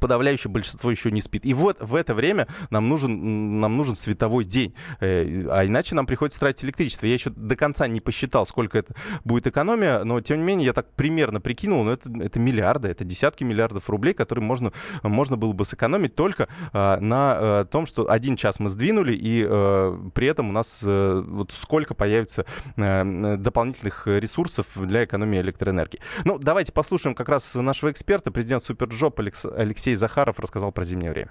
подавляющее 0.00 0.50
большинство 0.50 0.90
еще 0.90 1.10
не 1.10 1.22
спит. 1.22 1.44
И 1.44 1.54
вот 1.54 1.80
в 1.80 1.94
это 1.94 2.14
время 2.14 2.48
нам 2.70 2.88
нужен, 2.88 3.60
нам 3.60 3.76
нужен 3.76 3.96
световой 3.96 4.44
день, 4.44 4.74
э, 5.00 5.46
а 5.50 5.64
иначе 5.64 5.94
нам 5.94 6.06
приходится 6.06 6.40
тратить 6.40 6.64
электричество. 6.64 7.06
Я 7.06 7.14
еще 7.14 7.30
до 7.30 7.56
конца 7.56 7.86
не 7.86 8.00
посчитал, 8.00 8.46
сколько 8.46 8.78
это 8.78 8.94
будет 9.24 9.46
экономия, 9.46 10.04
но 10.04 10.20
тем 10.20 10.38
не 10.38 10.44
менее 10.44 10.66
я 10.66 10.72
так 10.72 10.92
примерно 10.92 11.40
прикинул, 11.40 11.84
но 11.84 11.92
это, 11.92 12.10
это 12.20 12.38
миллиарды, 12.38 12.88
это 12.88 13.04
десятки 13.04 13.44
миллиардов 13.44 13.88
рублей, 13.90 14.14
которые 14.14 14.44
можно, 14.44 14.72
можно 15.02 15.36
было 15.36 15.52
бы 15.52 15.64
сэкономить 15.64 16.14
только 16.14 16.48
а, 16.72 16.98
на 17.00 17.34
а, 17.36 17.64
том, 17.64 17.86
что 17.86 18.10
один 18.10 18.36
час 18.36 18.60
мы 18.60 18.68
сдвинули, 18.68 19.12
и 19.12 19.44
а, 19.46 20.10
при 20.14 20.26
этом 20.26 20.50
у 20.50 20.52
нас 20.52 20.80
а, 20.82 21.22
вот 21.22 21.52
сколько 21.52 21.94
появится 21.94 22.46
а, 22.76 23.36
дополнительных 23.36 24.06
ресурсов 24.06 24.66
для 24.76 25.04
экономии 25.04 25.40
электроэнергии. 25.40 26.00
Ну, 26.24 26.38
давайте 26.38 26.72
послушаем 26.72 27.14
как 27.14 27.28
раз 27.28 27.54
нашего 27.54 27.90
эксперта, 27.90 28.30
президент 28.30 28.62
Superjob 28.62 29.20
Алексей 29.20 29.83
Алексей 29.84 29.96
Захаров 29.96 30.40
рассказал 30.40 30.72
про 30.72 30.82
зимнее 30.82 31.10
время. 31.10 31.30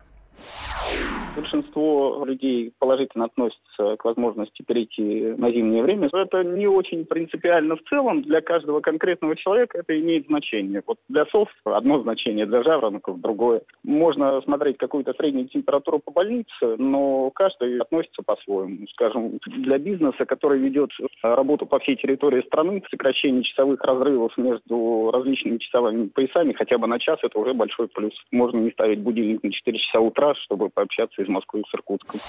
Большинство 1.74 2.24
людей 2.26 2.72
положительно 2.78 3.26
относятся 3.26 3.96
к 3.98 4.06
возможности 4.06 4.62
перейти 4.62 5.34
на 5.38 5.52
зимнее 5.52 5.82
время. 5.82 6.10
Это 6.14 6.44
не 6.44 6.68
очень 6.68 7.06
принципиально 7.06 7.76
в 7.76 7.84
целом. 7.90 8.22
Для 8.22 8.42
каждого 8.42 8.80
конкретного 8.80 9.36
человека 9.36 9.80
это 9.80 10.00
имеет 10.00 10.28
значение. 10.28 10.84
Вот 10.86 11.00
для 11.10 11.26
сов 11.28 11.50
одно 11.64 12.02
значение, 12.02 12.46
для 12.46 12.62
жаворонков 12.62 13.20
другое. 13.20 13.62
Можно 13.84 14.40
смотреть 14.42 14.78
какую-то 14.78 15.14
среднюю 15.14 15.48
температуру 15.48 16.00
по 16.00 16.12
больнице, 16.12 16.76
но 16.78 17.32
каждый 17.32 17.80
относится 17.80 18.22
по-своему. 18.24 18.86
Скажем, 18.92 19.40
для 19.48 19.80
бизнеса, 19.80 20.26
который 20.26 20.60
ведет 20.60 20.92
работу 21.24 21.66
по 21.66 21.80
всей 21.80 21.96
территории 21.96 22.42
страны, 22.44 22.84
сокращение 22.92 23.44
часовых 23.44 23.82
разрывов 23.82 24.38
между 24.38 25.10
различными 25.12 25.58
часовыми 25.58 26.08
поясами 26.08 26.54
хотя 26.54 26.78
бы 26.78 26.88
на 26.88 27.00
час, 27.00 27.20
это 27.24 27.40
уже 27.40 27.54
большой 27.54 27.88
плюс. 27.88 28.14
Можно 28.32 28.60
не 28.60 28.72
ставить 28.72 29.00
будильник 29.00 29.42
на 29.42 29.52
4 29.52 29.78
часа 29.80 30.00
утра, 30.00 30.36
чтобы 30.36 30.70
пообщаться 30.70 31.22
из 31.22 31.28
Москвы 31.28 31.63
с 31.66 31.74
Иркутском. 31.76 32.20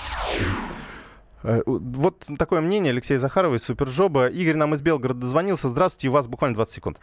Э, 1.44 1.60
вот 1.66 2.24
такое 2.38 2.60
мнение 2.60 2.90
Алексея 2.90 3.18
Захарова 3.18 3.54
из 3.54 3.64
Супержоба. 3.64 4.28
Игорь 4.28 4.56
нам 4.56 4.74
из 4.74 4.82
Белгорода 4.82 5.20
дозвонился. 5.20 5.68
Здравствуйте, 5.68 6.08
у 6.08 6.12
вас 6.12 6.26
буквально 6.26 6.54
20 6.56 6.74
секунд. 6.74 6.98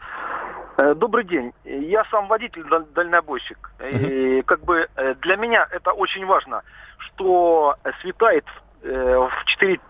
Э, 0.78 0.94
добрый 0.94 1.24
день. 1.24 1.52
Я 1.64 2.04
сам 2.10 2.26
водитель 2.26 2.64
дальнобойщик. 2.94 3.70
И 3.80 4.42
как 4.42 4.64
бы 4.64 4.88
э, 4.96 5.14
для 5.22 5.36
меня 5.36 5.66
это 5.70 5.92
очень 5.92 6.26
важно, 6.26 6.62
что 6.98 7.76
светает 8.00 8.44
в 8.82 9.44
4 9.46 9.80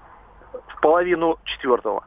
в 0.69 0.81
половину 0.83 1.39
четвертого. 1.45 2.05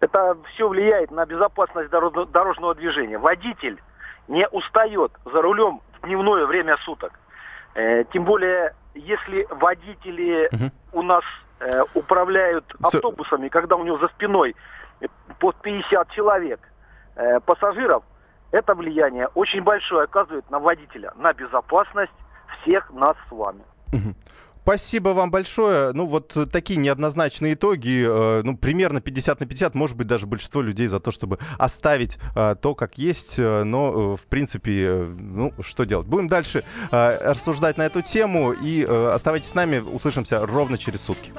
Это 0.00 0.38
все 0.54 0.66
влияет 0.66 1.10
на 1.10 1.26
безопасность 1.26 1.90
дорожного 1.90 2.74
движения. 2.74 3.18
Водитель 3.18 3.78
не 4.26 4.48
устает 4.48 5.12
за 5.26 5.42
рулем 5.42 5.82
в 6.00 6.06
дневное 6.06 6.46
время 6.46 6.78
суток. 6.78 7.12
Тем 8.12 8.24
более 8.24 8.72
если 8.96 9.46
водители 9.50 10.48
угу. 10.52 10.70
у 10.92 11.02
нас 11.02 11.24
э, 11.60 11.82
управляют 11.94 12.64
автобусами, 12.82 13.48
когда 13.48 13.76
у 13.76 13.84
него 13.84 13.98
за 13.98 14.08
спиной 14.08 14.56
под 15.38 15.56
50 15.56 16.10
человек 16.10 16.60
э, 17.16 17.40
пассажиров, 17.40 18.02
это 18.52 18.74
влияние 18.74 19.28
очень 19.34 19.62
большое 19.62 20.04
оказывает 20.04 20.50
на 20.50 20.58
водителя, 20.58 21.12
на 21.16 21.32
безопасность 21.32 22.12
всех 22.62 22.90
нас 22.90 23.16
с 23.28 23.32
вами. 23.32 23.62
Угу. 23.92 24.14
Спасибо 24.66 25.10
вам 25.10 25.30
большое. 25.30 25.92
Ну, 25.92 26.06
вот 26.06 26.36
такие 26.50 26.76
неоднозначные 26.80 27.54
итоги. 27.54 28.04
Э, 28.04 28.42
ну, 28.42 28.56
примерно 28.56 29.00
50 29.00 29.38
на 29.38 29.46
50. 29.46 29.76
Может 29.76 29.96
быть, 29.96 30.08
даже 30.08 30.26
большинство 30.26 30.60
людей 30.60 30.88
за 30.88 30.98
то, 30.98 31.12
чтобы 31.12 31.38
оставить 31.56 32.18
э, 32.34 32.56
то, 32.60 32.74
как 32.74 32.98
есть. 32.98 33.36
Э, 33.38 33.62
но, 33.62 34.16
в 34.16 34.26
принципе, 34.26 35.06
ну, 35.20 35.54
что 35.60 35.84
делать? 35.84 36.08
Будем 36.08 36.26
дальше 36.26 36.64
рассуждать 36.90 37.78
на 37.78 37.82
эту 37.82 38.02
тему. 38.02 38.54
И 38.54 38.82
оставайтесь 38.82 39.50
с 39.50 39.54
нами. 39.54 39.78
Услышимся 39.78 40.44
ровно 40.44 40.78
через 40.78 41.02
сутки. 41.02 41.32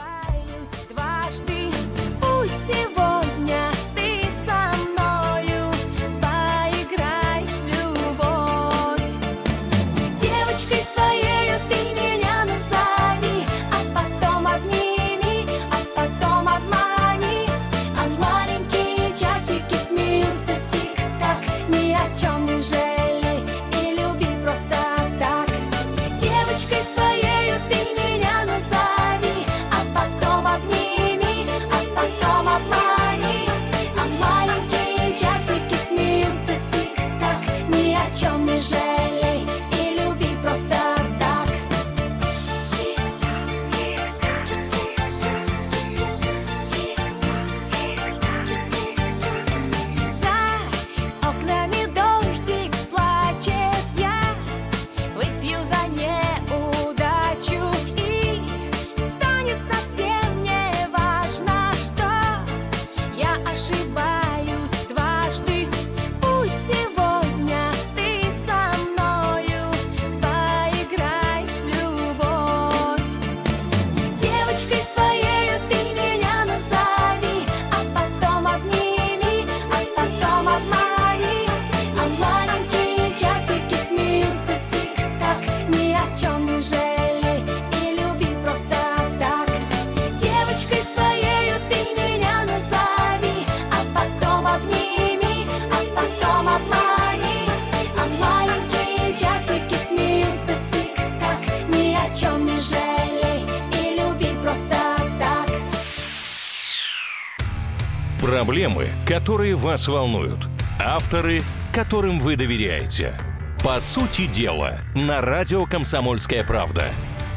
Которые 109.27 109.55
вас 109.55 109.89
волнуют. 109.89 110.47
Авторы, 110.79 111.41
которым 111.73 112.17
вы 112.21 112.37
доверяете. 112.37 113.13
По 113.61 113.81
сути 113.81 114.25
дела, 114.25 114.79
на 114.95 115.19
радио 115.19 115.65
«Комсомольская 115.65 116.45
правда». 116.45 116.85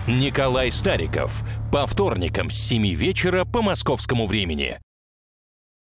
Николай 0.06 0.70
Стариков– 0.70 1.42
По 1.72 1.88
вторникам 1.88 2.48
с 2.48 2.54
7 2.54 2.94
вечера 2.94 3.44
по 3.44 3.60
московскому 3.60 4.28
времени. 4.28 4.78